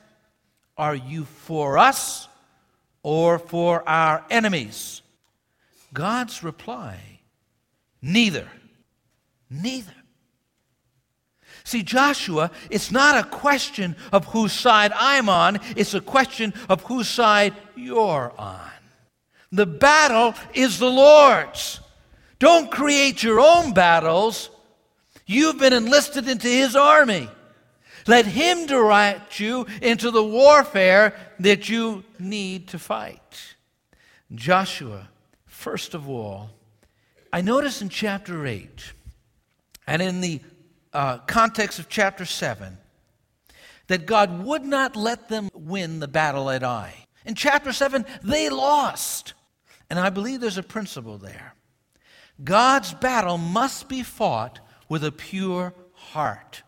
Are 0.78 0.96
you 0.96 1.26
for 1.26 1.78
us 1.78 2.28
or 3.04 3.38
for 3.38 3.88
our 3.88 4.26
enemies? 4.30 5.02
God's 5.94 6.44
reply 6.44 7.13
Neither. 8.04 8.50
Neither. 9.50 9.94
See, 11.64 11.82
Joshua, 11.82 12.52
it's 12.70 12.92
not 12.92 13.18
a 13.18 13.28
question 13.28 13.96
of 14.12 14.26
whose 14.26 14.52
side 14.52 14.92
I'm 14.94 15.30
on, 15.30 15.62
it's 15.78 15.94
a 15.94 16.02
question 16.02 16.54
of 16.68 16.84
whose 16.84 17.08
side 17.08 17.54
you're 17.76 18.34
on. 18.38 18.60
The 19.54 19.66
battle 19.66 20.36
is 20.54 20.80
the 20.80 20.90
Lord's. 20.90 21.80
Don't 22.40 22.70
create 22.70 23.24
your 23.24 23.40
own 23.40 23.74
battles. 23.74 24.50
You've 25.26 25.60
been 25.60 25.72
enlisted 25.72 26.28
into 26.28 26.50
His 26.50 26.76
army. 26.76 27.30
Let 28.06 28.26
Him 28.26 28.66
direct 28.66 29.40
you 29.40 29.66
into 29.82 30.12
the 30.12 30.24
warfare 30.24 31.16
that 31.40 31.70
you 31.70 32.04
need 32.20 32.68
to 32.70 32.80
fight. 32.80 33.56
Joshua, 34.36 35.08
first 35.46 35.94
of 35.94 36.10
all, 36.10 36.50
I 37.34 37.42
notice 37.42 37.82
in 37.82 37.90
chapter 37.90 38.46
8 38.46 38.94
and 39.88 40.04
in 40.04 40.22
the 40.22 40.40
uh, 40.94 41.18
context 41.18 41.80
of 41.80 41.90
chapter 41.90 42.26
7 42.26 42.78
that 43.88 44.06
God 44.06 44.44
would 44.44 44.64
not 44.64 44.96
let 44.96 45.30
them 45.30 45.50
win 45.52 46.00
the 46.00 46.08
battle 46.08 46.52
at 46.52 46.64
Ai. 46.64 46.94
In 47.26 47.34
chapter 47.34 47.74
7, 47.74 48.06
they 48.22 48.50
lost. 48.50 49.34
And 49.90 49.98
I 49.98 50.12
believe 50.12 50.42
there's 50.42 50.60
a 50.60 50.64
principle 50.64 51.18
there. 51.18 51.56
God's 52.44 52.94
battle 52.94 53.40
must 53.40 53.90
be 53.90 54.04
fought 54.04 54.60
with 54.88 55.04
a 55.04 55.12
pure 55.12 55.74
heart. 55.94 56.62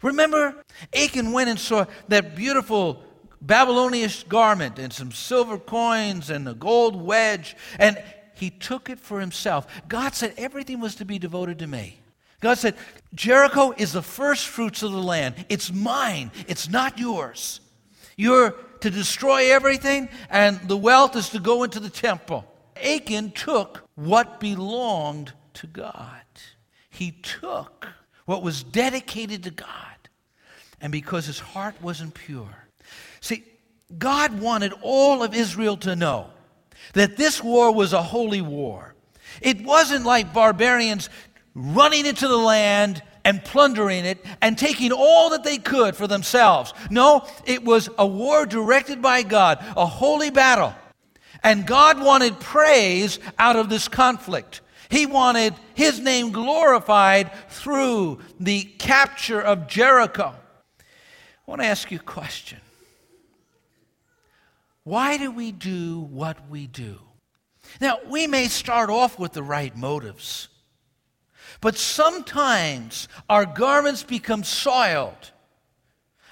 Remember, 0.00 0.64
Achan 0.94 1.32
went 1.32 1.50
and 1.50 1.60
saw 1.60 1.84
that 2.08 2.36
beautiful 2.36 3.02
Babylonian 3.42 4.10
garment 4.30 4.78
and 4.78 4.94
some 4.94 5.12
silver 5.12 5.58
coins 5.58 6.30
and 6.30 6.48
a 6.48 6.54
gold 6.54 6.96
wedge, 6.96 7.54
and 7.78 8.02
he 8.36 8.50
took 8.50 8.88
it 8.90 9.00
for 9.00 9.20
himself. 9.20 9.66
God 9.88 10.14
said 10.14 10.34
everything 10.36 10.80
was 10.80 10.94
to 10.96 11.04
be 11.04 11.18
devoted 11.18 11.58
to 11.60 11.66
me. 11.66 11.98
God 12.40 12.58
said, 12.58 12.76
Jericho 13.14 13.74
is 13.76 13.92
the 13.92 14.02
first 14.02 14.46
fruits 14.46 14.82
of 14.82 14.92
the 14.92 15.02
land. 15.02 15.34
It's 15.48 15.72
mine, 15.72 16.30
it's 16.46 16.68
not 16.68 16.98
yours. 16.98 17.60
You're 18.16 18.52
to 18.80 18.90
destroy 18.90 19.52
everything, 19.52 20.08
and 20.30 20.60
the 20.68 20.76
wealth 20.76 21.16
is 21.16 21.30
to 21.30 21.40
go 21.40 21.62
into 21.62 21.80
the 21.80 21.90
temple. 21.90 22.44
Achan 22.76 23.32
took 23.32 23.88
what 23.94 24.38
belonged 24.38 25.32
to 25.54 25.66
God. 25.66 26.20
He 26.90 27.12
took 27.12 27.88
what 28.26 28.42
was 28.42 28.62
dedicated 28.62 29.44
to 29.44 29.50
God. 29.50 29.66
And 30.80 30.92
because 30.92 31.24
his 31.24 31.38
heart 31.38 31.74
wasn't 31.80 32.14
pure. 32.14 32.68
See, 33.20 33.44
God 33.96 34.40
wanted 34.40 34.74
all 34.82 35.22
of 35.22 35.34
Israel 35.34 35.78
to 35.78 35.96
know 35.96 36.30
that 36.94 37.16
this 37.16 37.42
war 37.42 37.72
was 37.72 37.92
a 37.92 38.02
holy 38.02 38.40
war. 38.40 38.94
It 39.40 39.62
wasn't 39.62 40.04
like 40.04 40.32
barbarians 40.32 41.10
running 41.54 42.06
into 42.06 42.28
the 42.28 42.36
land 42.36 43.02
and 43.24 43.44
plundering 43.44 44.04
it 44.04 44.24
and 44.40 44.56
taking 44.56 44.92
all 44.92 45.30
that 45.30 45.42
they 45.42 45.58
could 45.58 45.96
for 45.96 46.06
themselves. 46.06 46.72
No, 46.90 47.26
it 47.44 47.64
was 47.64 47.88
a 47.98 48.06
war 48.06 48.46
directed 48.46 49.02
by 49.02 49.22
God, 49.22 49.58
a 49.76 49.86
holy 49.86 50.30
battle. 50.30 50.74
And 51.42 51.66
God 51.66 52.00
wanted 52.00 52.38
praise 52.40 53.18
out 53.38 53.56
of 53.56 53.68
this 53.68 53.88
conflict. 53.88 54.60
He 54.88 55.06
wanted 55.06 55.54
his 55.74 55.98
name 55.98 56.30
glorified 56.30 57.32
through 57.48 58.20
the 58.38 58.62
capture 58.62 59.40
of 59.40 59.66
Jericho. 59.66 60.34
I 60.78 61.50
want 61.50 61.62
to 61.62 61.66
ask 61.66 61.90
you 61.90 61.98
a 61.98 62.02
question. 62.02 62.60
Why 64.86 65.16
do 65.16 65.32
we 65.32 65.50
do 65.50 65.98
what 65.98 66.48
we 66.48 66.68
do? 66.68 67.00
Now, 67.80 67.98
we 68.08 68.28
may 68.28 68.46
start 68.46 68.88
off 68.88 69.18
with 69.18 69.32
the 69.32 69.42
right 69.42 69.76
motives, 69.76 70.46
but 71.60 71.76
sometimes 71.76 73.08
our 73.28 73.44
garments 73.44 74.04
become 74.04 74.44
soiled 74.44 75.32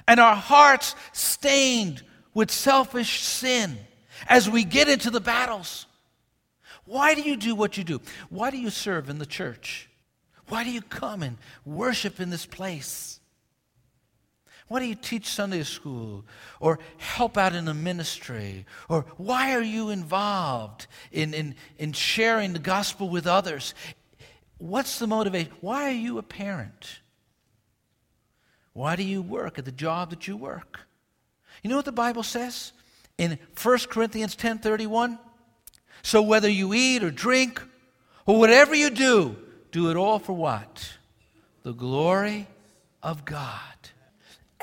and 0.06 0.20
our 0.20 0.36
hearts 0.36 0.94
stained 1.12 2.04
with 2.32 2.52
selfish 2.52 3.22
sin 3.22 3.76
as 4.28 4.48
we 4.48 4.62
get 4.62 4.88
into 4.88 5.10
the 5.10 5.20
battles. 5.20 5.86
Why 6.84 7.16
do 7.16 7.22
you 7.22 7.36
do 7.36 7.56
what 7.56 7.76
you 7.76 7.82
do? 7.82 8.00
Why 8.30 8.52
do 8.52 8.56
you 8.56 8.70
serve 8.70 9.10
in 9.10 9.18
the 9.18 9.26
church? 9.26 9.90
Why 10.46 10.62
do 10.62 10.70
you 10.70 10.82
come 10.82 11.24
and 11.24 11.38
worship 11.64 12.20
in 12.20 12.30
this 12.30 12.46
place? 12.46 13.18
Why 14.68 14.80
do 14.80 14.86
you 14.86 14.94
teach 14.94 15.28
Sunday 15.28 15.62
school 15.62 16.24
or 16.58 16.78
help 16.96 17.36
out 17.36 17.54
in 17.54 17.66
the 17.66 17.74
ministry? 17.74 18.64
Or 18.88 19.02
why 19.16 19.54
are 19.54 19.62
you 19.62 19.90
involved 19.90 20.86
in, 21.12 21.34
in, 21.34 21.54
in 21.78 21.92
sharing 21.92 22.54
the 22.54 22.58
gospel 22.58 23.10
with 23.10 23.26
others? 23.26 23.74
What's 24.58 24.98
the 24.98 25.06
motivation? 25.06 25.52
Why 25.60 25.88
are 25.88 25.92
you 25.92 26.18
a 26.18 26.22
parent? 26.22 27.00
Why 28.72 28.96
do 28.96 29.02
you 29.02 29.20
work 29.22 29.58
at 29.58 29.64
the 29.64 29.72
job 29.72 30.10
that 30.10 30.26
you 30.26 30.36
work? 30.36 30.80
You 31.62 31.70
know 31.70 31.76
what 31.76 31.84
the 31.84 31.92
Bible 31.92 32.22
says 32.22 32.72
in 33.18 33.38
1 33.62 33.78
Corinthians 33.90 34.34
10:31? 34.34 35.18
So 36.02 36.22
whether 36.22 36.48
you 36.48 36.74
eat 36.74 37.02
or 37.02 37.10
drink 37.10 37.62
or 38.26 38.38
whatever 38.38 38.74
you 38.74 38.90
do, 38.90 39.36
do 39.72 39.90
it 39.90 39.96
all 39.96 40.18
for 40.18 40.32
what? 40.32 40.96
The 41.62 41.72
glory 41.72 42.46
of 43.02 43.24
God. 43.24 43.83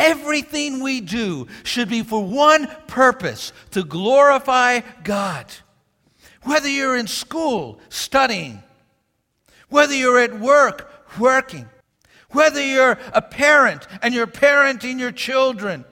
Everything 0.02 0.82
we 0.82 1.00
do 1.00 1.48
should 1.62 1.88
be 1.88 2.02
for 2.02 2.24
one 2.24 2.68
purpose 2.88 3.54
to 3.70 3.84
glorify 3.84 4.80
God. 5.04 5.46
Whether 6.42 6.68
you're 6.68 6.98
in 6.98 7.06
school 7.06 7.80
studying, 7.90 8.64
whether 9.70 9.94
you're 9.94 10.20
at 10.20 10.40
work 10.40 10.92
working, 11.20 11.70
whether 12.32 12.66
you're 12.66 12.98
a 13.14 13.22
parent 13.22 13.88
and 14.02 14.12
you're 14.12 14.26
parenting 14.26 15.00
your 15.00 15.12
children, 15.12 15.86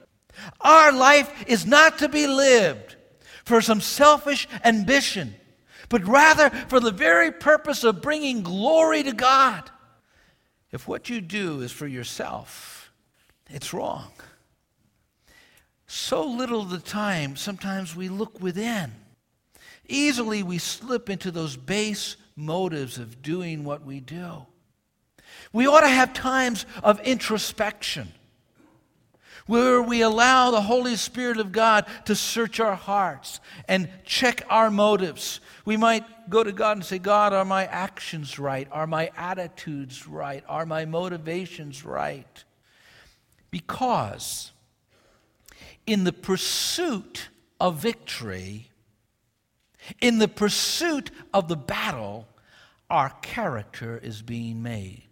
our 0.60 0.90
life 0.90 1.44
is 1.46 1.64
not 1.64 1.98
to 1.98 2.08
be 2.08 2.26
lived 2.26 2.96
for 3.44 3.60
some 3.60 3.80
selfish 3.80 4.48
ambition, 4.64 5.34
but 5.88 6.04
rather 6.04 6.50
for 6.50 6.80
the 6.80 6.90
very 6.90 7.30
purpose 7.30 7.84
of 7.84 8.02
bringing 8.02 8.42
glory 8.42 9.04
to 9.04 9.12
God. 9.12 9.70
If 10.72 10.88
what 10.88 11.08
you 11.08 11.20
do 11.20 11.60
is 11.60 11.70
for 11.70 11.86
yourself, 11.86 12.79
it's 13.50 13.72
wrong. 13.72 14.10
So 15.86 16.24
little 16.24 16.60
of 16.60 16.70
the 16.70 16.78
time, 16.78 17.36
sometimes 17.36 17.96
we 17.96 18.08
look 18.08 18.40
within. 18.40 18.92
Easily 19.88 20.42
we 20.42 20.58
slip 20.58 21.10
into 21.10 21.30
those 21.30 21.56
base 21.56 22.16
motives 22.36 22.98
of 22.98 23.22
doing 23.22 23.64
what 23.64 23.84
we 23.84 24.00
do. 24.00 24.46
We 25.52 25.66
ought 25.66 25.80
to 25.80 25.88
have 25.88 26.12
times 26.12 26.64
of 26.82 27.00
introspection 27.00 28.12
where 29.46 29.82
we 29.82 30.00
allow 30.02 30.52
the 30.52 30.60
Holy 30.60 30.94
Spirit 30.94 31.38
of 31.38 31.50
God 31.50 31.86
to 32.04 32.14
search 32.14 32.60
our 32.60 32.76
hearts 32.76 33.40
and 33.66 33.88
check 34.04 34.42
our 34.48 34.70
motives. 34.70 35.40
We 35.64 35.76
might 35.76 36.30
go 36.30 36.44
to 36.44 36.52
God 36.52 36.76
and 36.76 36.86
say, 36.86 37.00
God, 37.00 37.32
are 37.32 37.44
my 37.44 37.66
actions 37.66 38.38
right? 38.38 38.68
Are 38.70 38.86
my 38.86 39.10
attitudes 39.16 40.06
right? 40.06 40.44
Are 40.48 40.66
my 40.66 40.84
motivations 40.84 41.84
right? 41.84 42.44
Because 43.50 44.52
in 45.86 46.04
the 46.04 46.12
pursuit 46.12 47.28
of 47.58 47.76
victory, 47.76 48.70
In 50.00 50.18
the 50.18 50.28
pursuit 50.28 51.10
of 51.32 51.48
the 51.48 51.56
battle, 51.56 52.28
our 52.88 53.10
character 53.22 53.98
is 54.02 54.22
being 54.22 54.62
made. 54.62 55.02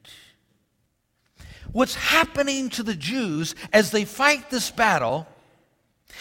What's 1.72 1.94
happening 1.94 2.70
to 2.70 2.82
the 2.82 2.94
Jews 2.94 3.54
as 3.72 3.90
they 3.90 4.04
fight 4.04 4.50
this 4.50 4.70
battle 4.70 5.26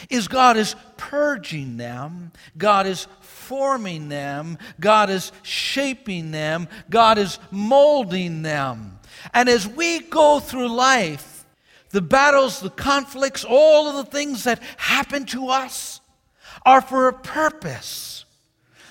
is 0.10 0.28
God 0.28 0.58
is 0.58 0.76
purging 0.98 1.78
them, 1.78 2.32
God 2.58 2.86
is 2.86 3.08
forming 3.22 4.10
them, 4.10 4.58
God 4.80 5.10
is 5.10 5.32
shaping 5.42 6.32
them, 6.32 6.68
God 6.90 7.18
is 7.18 7.40
molding 7.50 8.42
them. 8.42 9.00
And 9.34 9.48
as 9.48 9.68
we 9.68 10.00
go 10.00 10.40
through 10.40 10.68
life, 10.68 11.37
the 11.98 12.02
battles, 12.02 12.60
the 12.60 12.70
conflicts, 12.70 13.44
all 13.44 13.90
of 13.90 13.96
the 13.96 14.12
things 14.12 14.44
that 14.44 14.62
happen 14.78 15.26
to 15.26 15.50
us 15.50 16.00
are 16.64 16.80
for 16.80 17.08
a 17.08 17.14
purpose. 17.14 18.24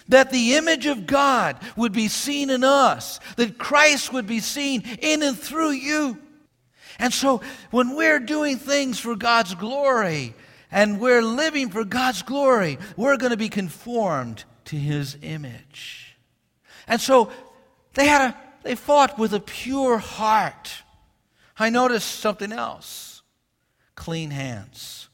That 0.09 0.33
the 0.33 0.57
image 0.57 0.87
of 0.87 1.07
God 1.07 1.57
would 1.77 1.93
be 1.93 2.09
seen 2.09 2.51
in 2.51 2.65
us, 2.65 3.21
that 3.37 3.59
Christ 3.59 4.13
would 4.13 4.27
be 4.27 4.41
seen 4.41 4.83
in 5.01 5.23
and 5.23 5.39
through 5.39 5.71
you. 5.71 6.19
And 6.99 7.15
so 7.15 7.43
when 7.71 7.95
we're 7.95 8.19
doing 8.19 8.57
things 8.57 8.99
for 8.99 9.15
God's 9.15 9.55
glory 9.55 10.35
and 10.73 10.99
we're 10.99 11.23
living 11.23 11.69
for 11.69 11.85
God's 11.85 12.23
glory, 12.23 12.77
we're 12.97 13.19
going 13.19 13.31
to 13.31 13.37
be 13.37 13.49
conformed 13.49 14.43
to 14.65 14.75
his 14.75 15.17
image. 15.23 16.17
And 16.89 17.01
so 17.01 17.31
they 17.95 18.09
had 18.09 18.31
a 18.31 18.37
they 18.65 18.75
fought 18.75 19.17
with 19.17 19.33
a 19.33 19.39
pure 19.39 19.99
heart. 19.99 20.83
I 21.59 21.71
noticed 21.71 22.21
something 22.21 22.53
else. 22.53 23.23
Clean 23.95 24.31
hands. 24.31 25.09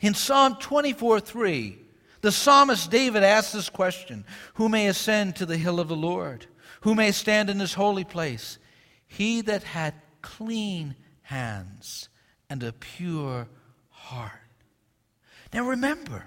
In 0.00 0.14
Psalm 0.14 0.56
24 0.56 1.20
3, 1.20 1.78
the 2.20 2.32
psalmist 2.32 2.90
David 2.90 3.22
asks 3.22 3.52
this 3.52 3.70
question 3.70 4.24
Who 4.54 4.68
may 4.68 4.88
ascend 4.88 5.36
to 5.36 5.46
the 5.46 5.56
hill 5.56 5.78
of 5.78 5.88
the 5.88 5.96
Lord? 5.96 6.46
Who 6.82 6.94
may 6.94 7.12
stand 7.12 7.48
in 7.48 7.60
his 7.60 7.74
holy 7.74 8.04
place? 8.04 8.58
He 9.06 9.40
that 9.42 9.62
had 9.62 9.94
clean 10.20 10.96
hands 11.22 12.08
and 12.50 12.62
a 12.62 12.72
pure 12.72 13.48
heart. 13.90 14.32
Now 15.52 15.68
remember, 15.68 16.26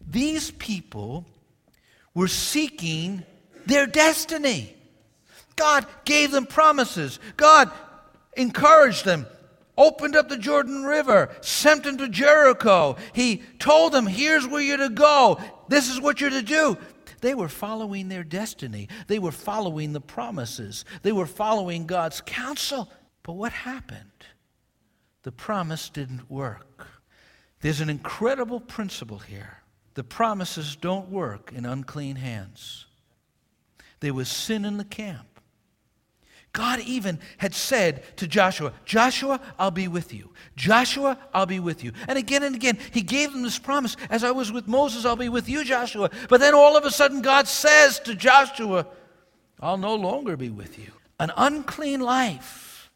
these 0.00 0.50
people 0.52 1.26
were 2.14 2.28
seeking 2.28 3.24
their 3.66 3.86
destiny. 3.86 4.74
God 5.56 5.86
gave 6.04 6.30
them 6.30 6.46
promises. 6.46 7.18
God 7.36 7.70
encouraged 8.36 9.04
them, 9.04 9.26
opened 9.76 10.16
up 10.16 10.28
the 10.28 10.38
Jordan 10.38 10.84
River, 10.84 11.30
sent 11.40 11.84
them 11.84 11.98
to 11.98 12.08
Jericho. 12.08 12.96
He 13.12 13.42
told 13.58 13.92
them, 13.92 14.06
Here's 14.06 14.46
where 14.46 14.62
you're 14.62 14.76
to 14.76 14.88
go. 14.88 15.40
This 15.68 15.90
is 15.90 16.00
what 16.00 16.20
you're 16.20 16.30
to 16.30 16.42
do. 16.42 16.76
They 17.20 17.34
were 17.34 17.48
following 17.48 18.08
their 18.08 18.24
destiny. 18.24 18.88
They 19.06 19.18
were 19.18 19.32
following 19.32 19.92
the 19.92 20.00
promises. 20.00 20.84
They 21.02 21.12
were 21.12 21.26
following 21.26 21.86
God's 21.86 22.20
counsel. 22.20 22.90
But 23.22 23.32
what 23.32 23.52
happened? 23.52 24.10
The 25.22 25.32
promise 25.32 25.88
didn't 25.88 26.30
work. 26.30 26.86
There's 27.60 27.80
an 27.80 27.90
incredible 27.90 28.60
principle 28.60 29.18
here. 29.18 29.62
The 29.94 30.04
promises 30.04 30.76
don't 30.76 31.08
work 31.08 31.52
in 31.52 31.64
unclean 31.64 32.16
hands. 32.16 32.86
There 34.00 34.14
was 34.14 34.28
sin 34.28 34.64
in 34.64 34.76
the 34.76 34.84
camp. 34.84 35.35
God 36.56 36.80
even 36.80 37.18
had 37.36 37.54
said 37.54 38.02
to 38.16 38.26
Joshua, 38.26 38.72
Joshua, 38.86 39.42
I'll 39.58 39.70
be 39.70 39.88
with 39.88 40.14
you. 40.14 40.32
Joshua, 40.56 41.18
I'll 41.34 41.44
be 41.44 41.60
with 41.60 41.84
you. 41.84 41.92
And 42.08 42.16
again 42.16 42.42
and 42.42 42.56
again, 42.56 42.78
he 42.92 43.02
gave 43.02 43.30
them 43.30 43.42
this 43.42 43.58
promise 43.58 43.94
as 44.08 44.24
I 44.24 44.30
was 44.30 44.50
with 44.50 44.66
Moses, 44.66 45.04
I'll 45.04 45.16
be 45.16 45.28
with 45.28 45.50
you, 45.50 45.64
Joshua. 45.64 46.08
But 46.30 46.40
then 46.40 46.54
all 46.54 46.74
of 46.74 46.86
a 46.86 46.90
sudden, 46.90 47.20
God 47.20 47.46
says 47.46 47.98
to 48.00 48.14
Joshua, 48.14 48.86
I'll 49.60 49.76
no 49.76 49.96
longer 49.96 50.34
be 50.34 50.48
with 50.48 50.78
you. 50.78 50.92
An 51.20 51.30
unclean 51.36 52.00
life 52.00 52.90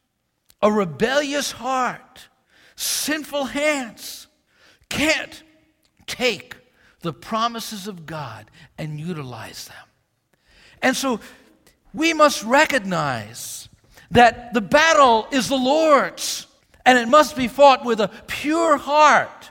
a 0.63 0.73
rebellious 0.73 1.53
heart, 1.53 2.29
sinful 2.77 3.45
hands 3.45 4.27
can't 4.89 5.43
take 6.07 6.57
the 7.01 7.13
promises 7.13 7.87
of 7.87 8.07
God 8.07 8.51
and 8.79 8.99
utilize 8.99 9.69
them. 9.69 9.87
And 10.83 10.97
so 10.97 11.21
we 11.93 12.13
must 12.13 12.43
recognize 12.45 13.69
that 14.11 14.53
the 14.55 14.61
battle 14.61 15.27
is 15.31 15.49
the 15.49 15.57
Lord's 15.57 16.47
and 16.85 16.99
it 16.99 17.09
must 17.09 17.37
be 17.37 17.49
fought 17.49 17.85
with 17.85 18.01
a 18.01 18.09
pure 18.27 18.77
heart. 18.77 19.51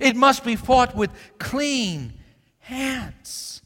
It 0.00 0.14
must 0.14 0.44
be 0.44 0.56
fought 0.56 0.94
with 0.94 1.10
clean 1.38 2.12
hands. 2.60 3.62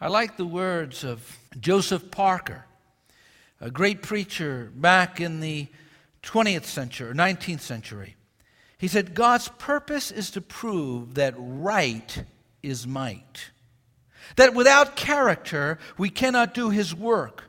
I 0.00 0.08
like 0.08 0.36
the 0.36 0.46
words 0.46 1.04
of 1.04 1.38
Joseph 1.58 2.10
Parker, 2.10 2.64
a 3.60 3.70
great 3.70 4.02
preacher 4.02 4.70
back 4.74 5.20
in 5.20 5.40
the 5.40 5.66
20th 6.22 6.64
century 6.64 7.10
or 7.10 7.14
19th 7.14 7.60
century. 7.60 8.16
He 8.78 8.88
said, 8.88 9.14
God's 9.14 9.48
purpose 9.48 10.10
is 10.10 10.30
to 10.32 10.40
prove 10.40 11.14
that 11.14 11.34
right 11.36 12.24
is 12.62 12.86
might. 12.86 13.50
That 14.34 14.54
without 14.54 14.96
character, 14.96 15.78
we 15.96 16.10
cannot 16.10 16.54
do 16.54 16.70
his 16.70 16.94
work. 16.94 17.44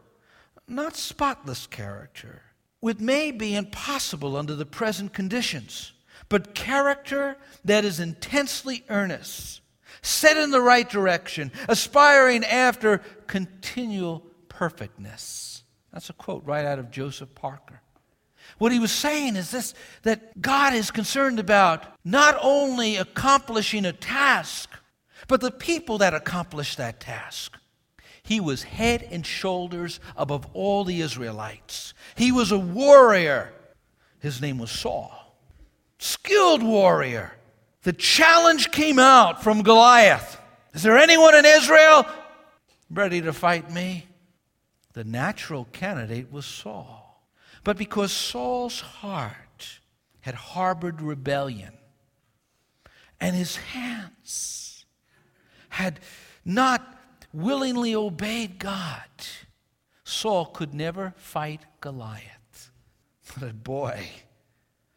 Not 0.67 0.95
spotless 0.95 1.65
character, 1.65 2.41
which 2.79 2.99
may 2.99 3.31
be 3.31 3.55
impossible 3.55 4.37
under 4.37 4.55
the 4.55 4.65
present 4.65 5.13
conditions, 5.13 5.93
but 6.29 6.53
character 6.53 7.37
that 7.65 7.85
is 7.85 7.99
intensely 7.99 8.83
earnest, 8.89 9.61
set 10.01 10.37
in 10.37 10.51
the 10.51 10.61
right 10.61 10.89
direction, 10.89 11.51
aspiring 11.67 12.43
after 12.43 12.99
continual 13.27 14.25
perfectness. 14.49 15.63
That's 15.93 16.09
a 16.09 16.13
quote 16.13 16.43
right 16.45 16.65
out 16.65 16.79
of 16.79 16.91
Joseph 16.91 17.33
Parker. 17.33 17.81
What 18.57 18.71
he 18.71 18.79
was 18.79 18.91
saying 18.91 19.35
is 19.35 19.51
this 19.51 19.73
that 20.03 20.41
God 20.41 20.73
is 20.73 20.91
concerned 20.91 21.39
about 21.39 21.85
not 22.03 22.37
only 22.41 22.95
accomplishing 22.95 23.85
a 23.85 23.93
task, 23.93 24.69
but 25.27 25.41
the 25.41 25.51
people 25.51 25.97
that 25.99 26.13
accomplished 26.13 26.77
that 26.77 26.99
task. 26.99 27.57
He 28.23 28.39
was 28.39 28.63
head 28.63 29.07
and 29.09 29.25
shoulders 29.25 29.99
above 30.17 30.47
all 30.53 30.83
the 30.83 31.01
Israelites. 31.01 31.93
He 32.15 32.31
was 32.31 32.51
a 32.51 32.59
warrior. 32.59 33.53
His 34.19 34.41
name 34.41 34.57
was 34.57 34.71
Saul. 34.71 35.37
Skilled 35.97 36.61
warrior. 36.61 37.33
The 37.83 37.93
challenge 37.93 38.71
came 38.71 38.99
out 38.99 39.43
from 39.43 39.61
Goliath. 39.61 40.41
Is 40.73 40.83
there 40.83 40.97
anyone 40.97 41.35
in 41.35 41.45
Israel 41.45 42.05
ready 42.89 43.21
to 43.21 43.31
fight 43.31 43.71
me? 43.71 44.07
The 44.91 45.05
natural 45.05 45.65
candidate 45.71 46.31
was 46.31 46.45
Saul 46.45 47.07
but 47.67 47.75
because 47.75 48.13
Saul's 48.13 48.79
heart 48.79 49.81
had 50.21 50.35
harbored 50.35 51.01
rebellion 51.01 51.73
and 53.19 53.35
his 53.35 53.57
hands 53.57 54.76
had 55.69 55.99
not 56.45 56.97
willingly 57.33 57.93
obeyed 57.93 58.59
God, 58.59 59.09
Saul 60.03 60.45
could 60.45 60.73
never 60.73 61.13
fight 61.17 61.61
Goliath. 61.81 62.71
But 63.33 63.49
a 63.49 63.53
boy, 63.53 64.07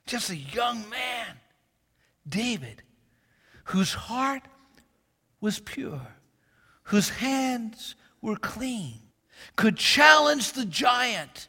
just 0.07 0.31
a 0.31 0.37
young 0.37 0.89
man, 0.89 1.37
David, 2.29 2.83
whose 3.65 3.93
heart 3.93 4.43
was 5.41 5.59
pure, 5.59 6.07
whose 6.85 7.09
hands 7.09 7.95
were 8.23 8.37
clean, 8.37 9.01
could 9.57 9.77
challenge 9.77 10.53
the 10.53 10.65
giant 10.65 11.49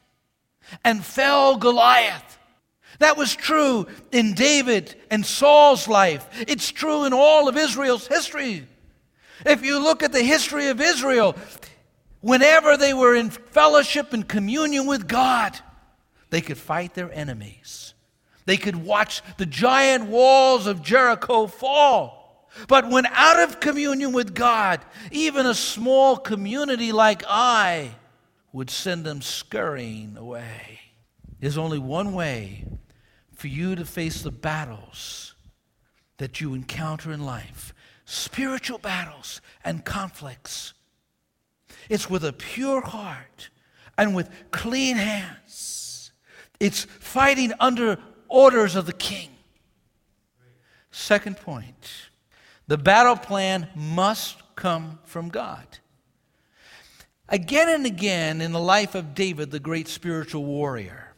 and 0.84 1.04
fell 1.04 1.58
Goliath. 1.58 2.40
That 3.00 3.18
was 3.18 3.36
true 3.36 3.88
in 4.12 4.34
David 4.34 4.96
and 5.10 5.26
Saul's 5.26 5.88
life. 5.88 6.28
It's 6.48 6.72
true 6.72 7.06
in 7.06 7.14
all 7.14 7.48
of 7.48 7.58
Israel's 7.58 8.08
history. 8.08 8.68
If 9.45 9.63
you 9.63 9.82
look 9.82 10.04
at 10.04 10.12
the 10.12 10.23
history 10.23 10.67
of 10.67 10.82
Israel, 10.82 11.36
whenever 12.21 12.77
they 12.77 12.93
were 12.93 13.15
in 13.15 13.30
fellowship 13.30 14.13
and 14.13 14.27
communion 14.27 14.86
with 14.86 15.08
God, 15.08 15.58
they 16.30 16.41
could 16.41 16.58
fight 16.58 16.93
their 16.93 17.12
enemies. 17.12 17.93
They 18.45 18.58
could 18.58 18.75
watch 18.75 19.21
the 19.38 19.45
giant 19.45 20.06
walls 20.06 20.67
of 20.67 20.82
Jericho 20.82 21.47
fall. 21.47 22.49
But 22.67 22.89
when 22.89 23.06
out 23.08 23.39
of 23.39 23.60
communion 23.60 24.12
with 24.12 24.34
God, 24.34 24.82
even 25.12 25.45
a 25.45 25.54
small 25.54 26.17
community 26.17 26.91
like 26.91 27.23
Ai 27.27 27.95
would 28.51 28.69
send 28.69 29.06
them 29.06 29.21
scurrying 29.21 30.17
away. 30.17 30.80
There's 31.39 31.58
only 31.58 31.80
one 31.80 32.13
way 32.13 32.65
for 33.34 33.47
you 33.47 33.75
to 33.75 33.86
face 33.86 34.21
the 34.21 34.32
battles 34.32 35.34
that 36.17 36.41
you 36.41 36.54
encounter 36.54 37.12
in 37.12 37.25
life 37.25 37.73
spiritual 38.12 38.78
battles 38.78 39.39
and 39.63 39.86
conflicts. 39.86 40.74
It's 41.89 42.10
with 42.10 42.26
a 42.26 42.34
pure 42.34 42.82
heart 42.82 43.50
and 43.97 44.13
with 44.13 44.30
clean 44.52 44.97
hands. 44.97 46.12
It's 46.60 46.84
fighting 46.84 47.54
under 47.60 47.97
orders 48.28 48.76
of 48.76 48.86
the 48.86 48.93
king. 48.93 49.30
Second 50.91 51.38
point 51.38 52.10
the 52.67 52.78
battle 52.78 53.15
plan 53.15 53.69
must 53.76 54.41
come 54.56 55.00
from 55.06 55.30
God. 55.30 55.65
Again 57.30 57.69
and 57.69 57.86
again 57.86 58.41
in 58.41 58.52
the 58.52 58.60
life 58.60 58.93
of 58.93 59.15
David, 59.15 59.52
the 59.52 59.60
great 59.60 59.88
spiritual 59.88 60.43
warrior, 60.43 61.13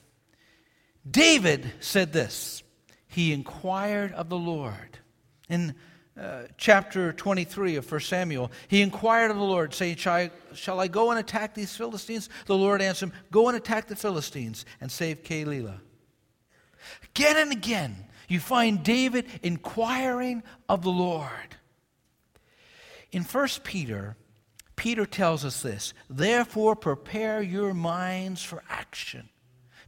David 1.10 1.74
said 1.80 2.14
this 2.14 2.62
He 3.08 3.34
inquired 3.34 4.12
of 4.14 4.30
the 4.30 4.38
Lord. 4.38 5.00
In 5.50 5.76
chapter 6.58 7.12
23 7.14 7.76
of 7.78 7.92
1 7.92 8.02
Samuel, 8.02 8.52
he 8.68 8.82
inquired 8.82 9.32
of 9.32 9.38
the 9.38 9.44
Lord, 9.44 9.74
saying, 9.74 9.98
shall 9.98 10.14
I, 10.14 10.32
shall 10.54 10.80
I 10.80 10.88
go 10.88 11.12
and 11.12 11.20
attack 11.20 11.56
these 11.56 11.76
Philistines? 11.76 12.30
The 12.46 12.56
Lord 12.56 12.82
answered 12.82 13.10
him, 13.10 13.14
Go 13.32 13.48
and 13.48 13.58
attack 13.58 13.88
the 13.88 13.96
Philistines 13.96 14.66
and 14.80 14.92
save 14.92 15.24
Keilah. 15.24 15.80
Again 17.04 17.38
and 17.38 17.52
again, 17.52 18.06
you 18.28 18.40
find 18.40 18.84
David 18.84 19.26
inquiring 19.42 20.44
of 20.70 20.84
the 20.84 20.92
Lord. 20.92 21.58
In 23.12 23.24
1 23.24 23.48
Peter, 23.64 24.16
Peter 24.76 25.06
tells 25.06 25.46
us 25.46 25.62
this 25.62 25.94
Therefore, 26.10 26.76
prepare 26.76 27.42
your 27.42 27.74
minds 27.74 28.44
for 28.44 28.64
action. 28.70 29.30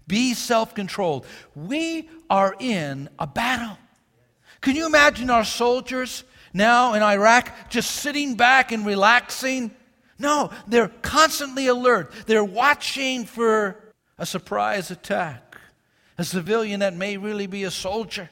Be 0.07 0.33
self 0.33 0.75
controlled. 0.75 1.25
We 1.55 2.09
are 2.29 2.55
in 2.59 3.09
a 3.17 3.27
battle. 3.27 3.77
Can 4.65 4.75
you 4.75 4.87
imagine 4.87 5.29
our 5.29 5.45
soldiers 5.45 6.23
now 6.51 6.95
in 6.95 7.03
Iraq 7.03 7.69
just 7.69 7.91
sitting 7.91 8.33
back 8.33 8.71
and 8.71 8.83
relaxing? 8.83 9.69
No, 10.17 10.49
they're 10.65 10.87
constantly 11.03 11.67
alert. 11.67 12.11
They're 12.25 12.43
watching 12.43 13.25
for 13.25 13.93
a 14.17 14.25
surprise 14.25 14.89
attack, 14.89 15.55
a 16.17 16.23
civilian 16.23 16.79
that 16.79 16.95
may 16.95 17.15
really 17.15 17.45
be 17.45 17.63
a 17.63 17.69
soldier. 17.69 18.31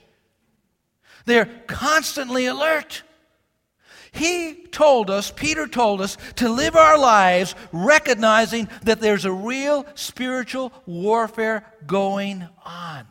They're 1.25 1.51
constantly 1.67 2.47
alert. 2.47 3.03
He 4.11 4.55
told 4.71 5.11
us, 5.11 5.29
Peter 5.29 5.67
told 5.67 6.01
us, 6.01 6.17
to 6.37 6.49
live 6.49 6.75
our 6.75 6.97
lives 6.97 7.53
recognizing 7.71 8.69
that 8.85 8.99
there's 9.01 9.25
a 9.25 9.31
real 9.31 9.85
spiritual 9.93 10.73
warfare 10.87 11.63
going 11.85 12.47
on. 12.65 13.05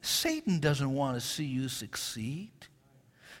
Satan 0.00 0.60
doesn't 0.60 0.92
want 0.92 1.16
to 1.16 1.20
see 1.20 1.44
you 1.44 1.68
succeed. 1.68 2.50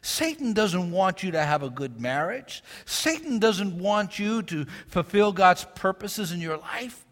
Satan 0.00 0.52
doesn't 0.52 0.90
want 0.90 1.22
you 1.22 1.32
to 1.32 1.42
have 1.42 1.62
a 1.62 1.70
good 1.70 2.00
marriage. 2.00 2.62
Satan 2.84 3.38
doesn't 3.38 3.78
want 3.78 4.18
you 4.18 4.42
to 4.44 4.66
fulfill 4.86 5.32
God's 5.32 5.64
purposes 5.74 6.32
in 6.32 6.40
your 6.40 6.56
life. 6.58 7.04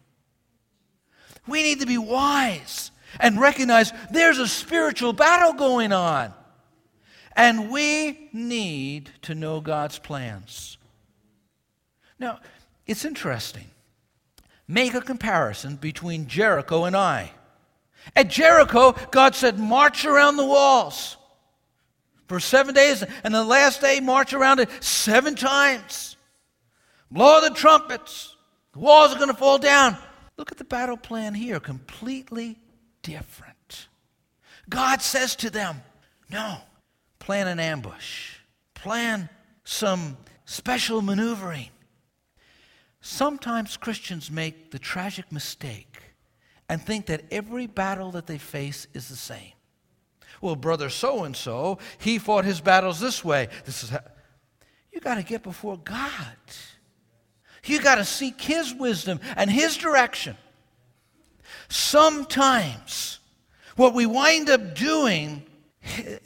We 1.47 1.63
need 1.63 1.79
to 1.81 1.85
be 1.85 1.97
wise 1.97 2.91
and 3.19 3.39
recognize 3.39 3.91
there's 4.11 4.39
a 4.39 4.47
spiritual 4.47 5.13
battle 5.13 5.53
going 5.53 5.91
on. 5.91 6.33
And 7.35 7.69
we 7.69 8.29
need 8.33 9.11
to 9.23 9.35
know 9.35 9.61
God's 9.61 9.99
plans. 9.99 10.77
Now, 12.19 12.39
it's 12.87 13.05
interesting. 13.05 13.67
Make 14.67 14.95
a 14.95 15.01
comparison 15.01 15.75
between 15.75 16.27
Jericho 16.27 16.85
and 16.85 16.95
Ai. 16.95 17.31
At 18.15 18.29
Jericho, 18.29 18.95
God 19.11 19.35
said, 19.35 19.59
March 19.59 20.05
around 20.05 20.37
the 20.37 20.45
walls 20.45 21.17
for 22.27 22.39
seven 22.39 22.73
days, 22.73 23.03
and 23.23 23.33
the 23.33 23.43
last 23.43 23.81
day, 23.81 23.99
march 23.99 24.33
around 24.33 24.59
it 24.59 24.69
seven 24.83 25.35
times. 25.35 26.17
Blow 27.09 27.41
the 27.41 27.51
trumpets. 27.51 28.35
The 28.73 28.79
walls 28.79 29.13
are 29.13 29.17
going 29.17 29.29
to 29.29 29.37
fall 29.37 29.57
down. 29.57 29.97
Look 30.35 30.51
at 30.51 30.57
the 30.57 30.65
battle 30.65 30.97
plan 30.97 31.33
here, 31.33 31.59
completely 31.59 32.59
different. 33.01 33.87
God 34.69 35.01
says 35.01 35.35
to 35.37 35.49
them, 35.49 35.81
No, 36.29 36.57
plan 37.19 37.47
an 37.47 37.59
ambush, 37.59 38.35
plan 38.73 39.29
some 39.63 40.17
special 40.45 41.01
maneuvering. 41.01 41.69
Sometimes 42.99 43.77
Christians 43.77 44.29
make 44.29 44.71
the 44.71 44.79
tragic 44.79 45.31
mistake 45.31 46.06
and 46.69 46.81
think 46.81 47.07
that 47.07 47.23
every 47.31 47.67
battle 47.67 48.11
that 48.11 48.27
they 48.27 48.37
face 48.37 48.87
is 48.93 49.09
the 49.09 49.15
same. 49.15 49.53
Well, 50.41 50.55
brother 50.55 50.89
so 50.89 51.23
and 51.23 51.35
so, 51.35 51.79
he 51.97 52.19
fought 52.19 52.45
his 52.45 52.61
battles 52.61 52.99
this 52.99 53.23
way. 53.23 53.47
This 53.65 53.83
is 53.83 53.89
how. 53.89 54.01
You 54.91 55.01
got 55.01 55.15
to 55.15 55.23
get 55.23 55.43
before 55.43 55.77
God. 55.77 56.35
You 57.63 57.79
got 57.81 57.95
to 57.95 58.05
seek 58.05 58.41
his 58.41 58.73
wisdom 58.73 59.19
and 59.35 59.49
his 59.49 59.77
direction. 59.77 60.37
Sometimes 61.69 63.19
what 63.75 63.93
we 63.93 64.05
wind 64.05 64.49
up 64.49 64.73
doing 64.73 65.43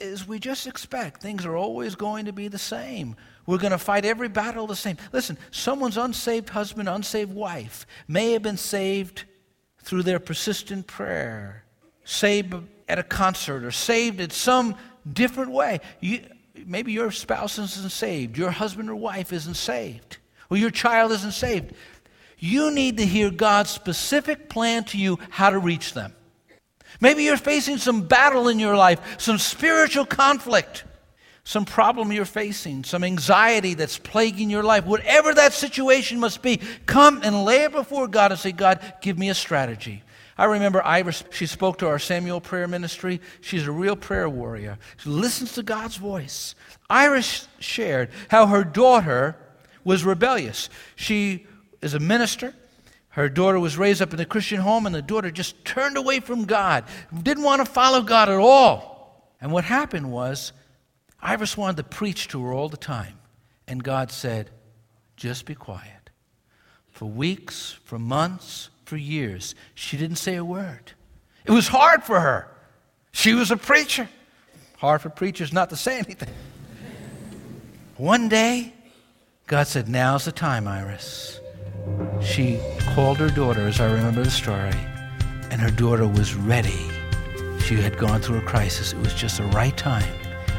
is 0.00 0.26
we 0.26 0.38
just 0.38 0.66
expect 0.66 1.20
things 1.20 1.44
are 1.44 1.56
always 1.56 1.94
going 1.94 2.26
to 2.26 2.32
be 2.32 2.48
the 2.48 2.58
same. 2.58 3.16
We're 3.44 3.58
going 3.58 3.72
to 3.72 3.78
fight 3.78 4.04
every 4.04 4.28
battle 4.28 4.66
the 4.66 4.76
same. 4.76 4.96
Listen, 5.12 5.36
someone's 5.50 5.96
unsaved 5.96 6.48
husband, 6.48 6.88
unsaved 6.88 7.34
wife 7.34 7.86
may 8.08 8.32
have 8.32 8.42
been 8.42 8.56
saved 8.56 9.24
through 9.82 10.02
their 10.02 10.18
persistent 10.18 10.86
prayer, 10.86 11.64
saved 12.04 12.54
at 12.88 12.98
a 12.98 13.02
concert, 13.02 13.64
or 13.64 13.70
saved 13.70 14.20
in 14.20 14.30
some 14.30 14.76
different 15.10 15.50
way. 15.50 15.80
You, 16.00 16.20
maybe 16.66 16.92
your 16.92 17.10
spouse 17.10 17.58
isn't 17.58 17.92
saved, 17.92 18.38
your 18.38 18.50
husband 18.50 18.90
or 18.90 18.96
wife 18.96 19.32
isn't 19.32 19.54
saved, 19.54 20.18
or 20.50 20.56
your 20.56 20.70
child 20.70 21.12
isn't 21.12 21.32
saved. 21.32 21.74
You 22.38 22.70
need 22.72 22.96
to 22.96 23.06
hear 23.06 23.30
God's 23.30 23.70
specific 23.70 24.48
plan 24.48 24.84
to 24.84 24.98
you 24.98 25.18
how 25.30 25.50
to 25.50 25.58
reach 25.58 25.94
them. 25.94 26.12
Maybe 27.00 27.24
you're 27.24 27.36
facing 27.36 27.78
some 27.78 28.02
battle 28.02 28.48
in 28.48 28.58
your 28.58 28.76
life, 28.76 29.00
some 29.18 29.38
spiritual 29.38 30.04
conflict, 30.04 30.84
some 31.44 31.64
problem 31.64 32.12
you're 32.12 32.24
facing, 32.24 32.84
some 32.84 33.02
anxiety 33.02 33.74
that's 33.74 33.98
plaguing 33.98 34.48
your 34.48 34.62
life. 34.62 34.84
Whatever 34.84 35.34
that 35.34 35.52
situation 35.52 36.20
must 36.20 36.40
be, 36.40 36.60
come 36.86 37.20
and 37.24 37.44
lay 37.44 37.64
it 37.64 37.72
before 37.72 38.06
God 38.06 38.30
and 38.30 38.40
say, 38.40 38.52
God, 38.52 38.80
give 39.00 39.18
me 39.18 39.28
a 39.28 39.34
strategy. 39.34 40.02
I 40.38 40.46
remember 40.46 40.84
Iris, 40.84 41.24
she 41.30 41.46
spoke 41.46 41.78
to 41.78 41.88
our 41.88 41.98
Samuel 41.98 42.40
prayer 42.40 42.68
ministry. 42.68 43.20
She's 43.40 43.66
a 43.66 43.72
real 43.72 43.96
prayer 43.96 44.28
warrior. 44.28 44.78
She 44.98 45.10
listens 45.10 45.52
to 45.54 45.62
God's 45.62 45.96
voice. 45.96 46.54
Iris 46.88 47.48
shared 47.58 48.10
how 48.28 48.46
her 48.46 48.64
daughter 48.64 49.36
was 49.84 50.04
rebellious. 50.04 50.68
She 50.96 51.46
is 51.82 51.94
a 51.94 51.98
minister. 51.98 52.54
Her 53.10 53.28
daughter 53.28 53.60
was 53.60 53.76
raised 53.76 54.00
up 54.00 54.14
in 54.14 54.20
a 54.20 54.24
Christian 54.24 54.60
home, 54.60 54.86
and 54.86 54.94
the 54.94 55.02
daughter 55.02 55.30
just 55.30 55.64
turned 55.66 55.98
away 55.98 56.20
from 56.20 56.44
God, 56.44 56.84
didn't 57.22 57.44
want 57.44 57.64
to 57.64 57.70
follow 57.70 58.00
God 58.00 58.30
at 58.30 58.38
all. 58.38 59.34
And 59.40 59.52
what 59.52 59.64
happened 59.64 60.10
was, 60.10 60.52
Iris 61.22 61.56
wanted 61.56 61.76
to 61.76 61.84
preach 61.84 62.28
to 62.28 62.42
her 62.44 62.52
all 62.52 62.68
the 62.68 62.76
time. 62.76 63.18
And 63.68 63.82
God 63.82 64.10
said, 64.10 64.50
just 65.16 65.46
be 65.46 65.54
quiet. 65.54 66.10
For 66.90 67.06
weeks, 67.06 67.78
for 67.84 67.98
months, 67.98 68.70
for 68.84 68.96
years, 68.96 69.54
she 69.74 69.96
didn't 69.96 70.16
say 70.16 70.34
a 70.34 70.44
word. 70.44 70.92
It 71.44 71.52
was 71.52 71.68
hard 71.68 72.02
for 72.02 72.20
her. 72.20 72.48
She 73.12 73.34
was 73.34 73.50
a 73.50 73.56
preacher. 73.56 74.08
Hard 74.78 75.00
for 75.00 75.10
preachers 75.10 75.52
not 75.52 75.70
to 75.70 75.76
say 75.76 75.98
anything. 75.98 76.28
One 77.96 78.28
day, 78.28 78.72
God 79.46 79.68
said, 79.68 79.88
Now's 79.88 80.24
the 80.24 80.32
time, 80.32 80.66
Iris. 80.66 81.40
She 82.20 82.60
called 82.94 83.18
her 83.18 83.28
daughter, 83.28 83.66
as 83.66 83.80
I 83.80 83.92
remember 83.92 84.24
the 84.24 84.30
story, 84.30 84.72
and 85.50 85.60
her 85.60 85.70
daughter 85.70 86.06
was 86.06 86.34
ready. 86.34 86.90
She 87.60 87.76
had 87.76 87.96
gone 87.96 88.20
through 88.20 88.38
a 88.38 88.42
crisis. 88.42 88.92
It 88.92 88.98
was 88.98 89.14
just 89.14 89.38
the 89.38 89.44
right 89.44 89.76
time. 89.76 90.12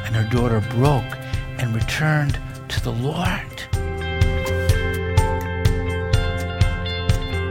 And 0.05 0.15
her 0.15 0.23
daughter 0.23 0.61
broke 0.71 1.17
and 1.57 1.73
returned 1.73 2.39
to 2.69 2.81
the 2.83 2.91
Lord. 2.91 3.63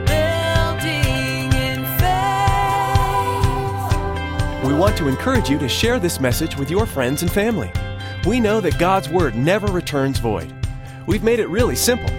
Building 0.05 1.53
in 1.53 1.83
faith. 1.97 2.23
We 4.65 4.73
want 4.73 4.97
to 4.97 5.07
encourage 5.07 5.49
you 5.49 5.57
to 5.59 5.67
share 5.67 5.99
this 5.99 6.19
message 6.19 6.57
with 6.57 6.69
your 6.69 6.85
friends 6.85 7.21
and 7.21 7.31
family. 7.31 7.71
We 8.25 8.39
know 8.39 8.61
that 8.61 8.79
God's 8.79 9.09
Word 9.09 9.35
never 9.35 9.67
returns 9.67 10.19
void. 10.19 10.53
We've 11.07 11.23
made 11.23 11.39
it 11.39 11.47
really 11.47 11.75
simple. 11.75 12.09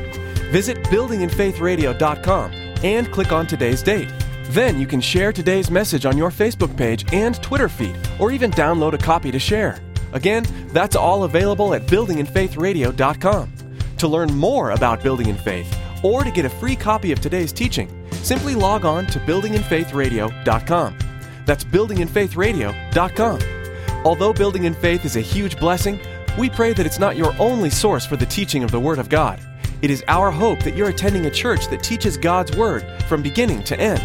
Visit 0.51 0.79
buildinginfaithradio.com 0.85 2.53
and 2.85 3.11
click 3.11 3.33
on 3.33 3.47
today's 3.47 3.83
date. 3.83 4.13
Then 4.49 4.79
you 4.79 4.87
can 4.87 5.01
share 5.01 5.33
today's 5.33 5.71
message 5.71 6.05
on 6.05 6.19
your 6.19 6.31
Facebook 6.31 6.77
page 6.77 7.11
and 7.13 7.35
Twitter 7.43 7.69
feed, 7.69 7.97
or 8.19 8.31
even 8.31 8.51
download 8.51 8.93
a 8.93 8.99
copy 8.99 9.31
to 9.33 9.39
share. 9.39 9.79
Again, 10.15 10.47
that's 10.69 10.97
all 10.97 11.25
available 11.25 11.75
at 11.75 11.87
buildinginfaithradio.com. 11.87 13.53
To 13.99 14.09
learn 14.09 14.35
more 14.35 14.71
about 14.71 15.03
Building 15.03 15.29
in 15.29 15.37
Faith, 15.37 15.79
or 16.03 16.25
to 16.25 16.31
get 16.31 16.45
a 16.45 16.51
free 16.51 16.77
copy 16.77 17.13
of 17.13 17.21
today's 17.21 17.53
teaching, 17.53 17.89
simply 18.13 18.55
log 18.55 18.85
on 18.85 19.07
to 19.07 19.19
buildinginfaithradio.com. 19.21 20.99
That's 21.47 21.65
buildinginfaithradio.com. 21.65 23.41
Although 24.05 24.33
Building 24.33 24.65
in 24.65 24.75
Faith 24.75 25.05
is 25.05 25.17
a 25.17 25.21
huge 25.21 25.59
blessing, 25.59 26.01
we 26.39 26.51
pray 26.51 26.73
that 26.73 26.87
it's 26.87 26.99
not 26.99 27.17
your 27.17 27.35
only 27.39 27.71
source 27.71 28.05
for 28.05 28.17
the 28.17 28.27
teaching 28.27 28.65
of 28.65 28.71
the 28.71 28.81
Word 28.81 28.99
of 28.99 29.09
God. 29.09 29.41
It 29.83 29.91
is 29.91 30.05
our 30.09 30.31
hope 30.31 30.63
that 30.63 30.77
you're 30.77 30.89
attending 30.91 31.27
a 31.27 31.31
church 31.31 31.69
that 31.69 31.83
teaches 31.83 32.17
God's 32.17 32.57
Word 32.57 32.85
from 33.09 33.23
beginning 33.23 33.63
to 33.65 33.79
end. 33.79 34.03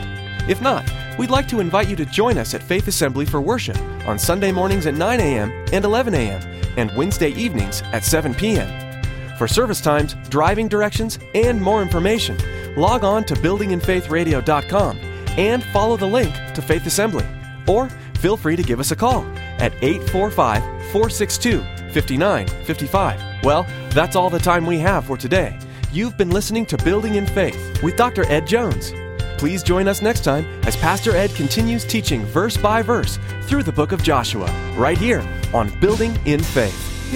If 0.49 0.61
not, 0.61 0.89
we'd 1.19 1.29
like 1.29 1.49
to 1.49 1.59
invite 1.59 1.89
you 1.89 1.97
to 1.97 2.05
join 2.05 2.37
us 2.37 2.53
at 2.53 2.63
Faith 2.63 2.87
Assembly 2.87 3.25
for 3.25 3.41
worship 3.41 3.77
on 4.07 4.17
Sunday 4.17 4.53
mornings 4.53 4.85
at 4.85 4.93
9 4.93 5.19
a.m. 5.19 5.51
and 5.73 5.83
11 5.83 6.13
a.m., 6.13 6.41
and 6.77 6.95
Wednesday 6.95 7.31
evenings 7.31 7.81
at 7.91 8.05
7 8.05 8.33
p.m. 8.33 9.35
For 9.37 9.45
service 9.45 9.81
times, 9.81 10.15
driving 10.29 10.69
directions, 10.69 11.19
and 11.35 11.61
more 11.61 11.81
information, 11.81 12.37
log 12.77 13.03
on 13.03 13.25
to 13.25 13.33
buildinginfaithradio.com 13.33 14.97
and 15.37 15.61
follow 15.65 15.97
the 15.97 16.07
link 16.07 16.33
to 16.53 16.61
Faith 16.61 16.85
Assembly. 16.85 17.25
Or 17.67 17.89
feel 18.19 18.37
free 18.37 18.55
to 18.55 18.63
give 18.63 18.79
us 18.79 18.91
a 18.91 18.95
call 18.95 19.25
at 19.59 19.73
845 19.83 20.63
462 20.93 21.59
5955. 21.91 23.43
Well, 23.43 23.67
that's 23.89 24.15
all 24.15 24.29
the 24.29 24.39
time 24.39 24.65
we 24.65 24.79
have 24.79 25.03
for 25.03 25.17
today. 25.17 25.59
You've 25.91 26.17
been 26.17 26.29
listening 26.29 26.65
to 26.67 26.77
Building 26.77 27.15
in 27.15 27.25
Faith 27.25 27.83
with 27.83 27.97
Dr. 27.97 28.23
Ed 28.31 28.47
Jones. 28.47 28.93
Please 29.39 29.63
join 29.63 29.87
us 29.87 30.01
next 30.01 30.25
time 30.25 30.45
as 30.63 30.75
Pastor 30.75 31.15
Ed 31.15 31.33
continues 31.33 31.85
teaching 31.85 32.25
verse 32.25 32.57
by 32.57 32.81
verse 32.81 33.17
through 33.43 33.63
the 33.63 33.71
book 33.71 33.93
of 33.93 34.03
Joshua, 34.03 34.51
right 34.75 34.97
here 34.97 35.25
on 35.53 35.69
Building 35.79 36.13
in 36.25 36.43
Faith. 36.43 37.13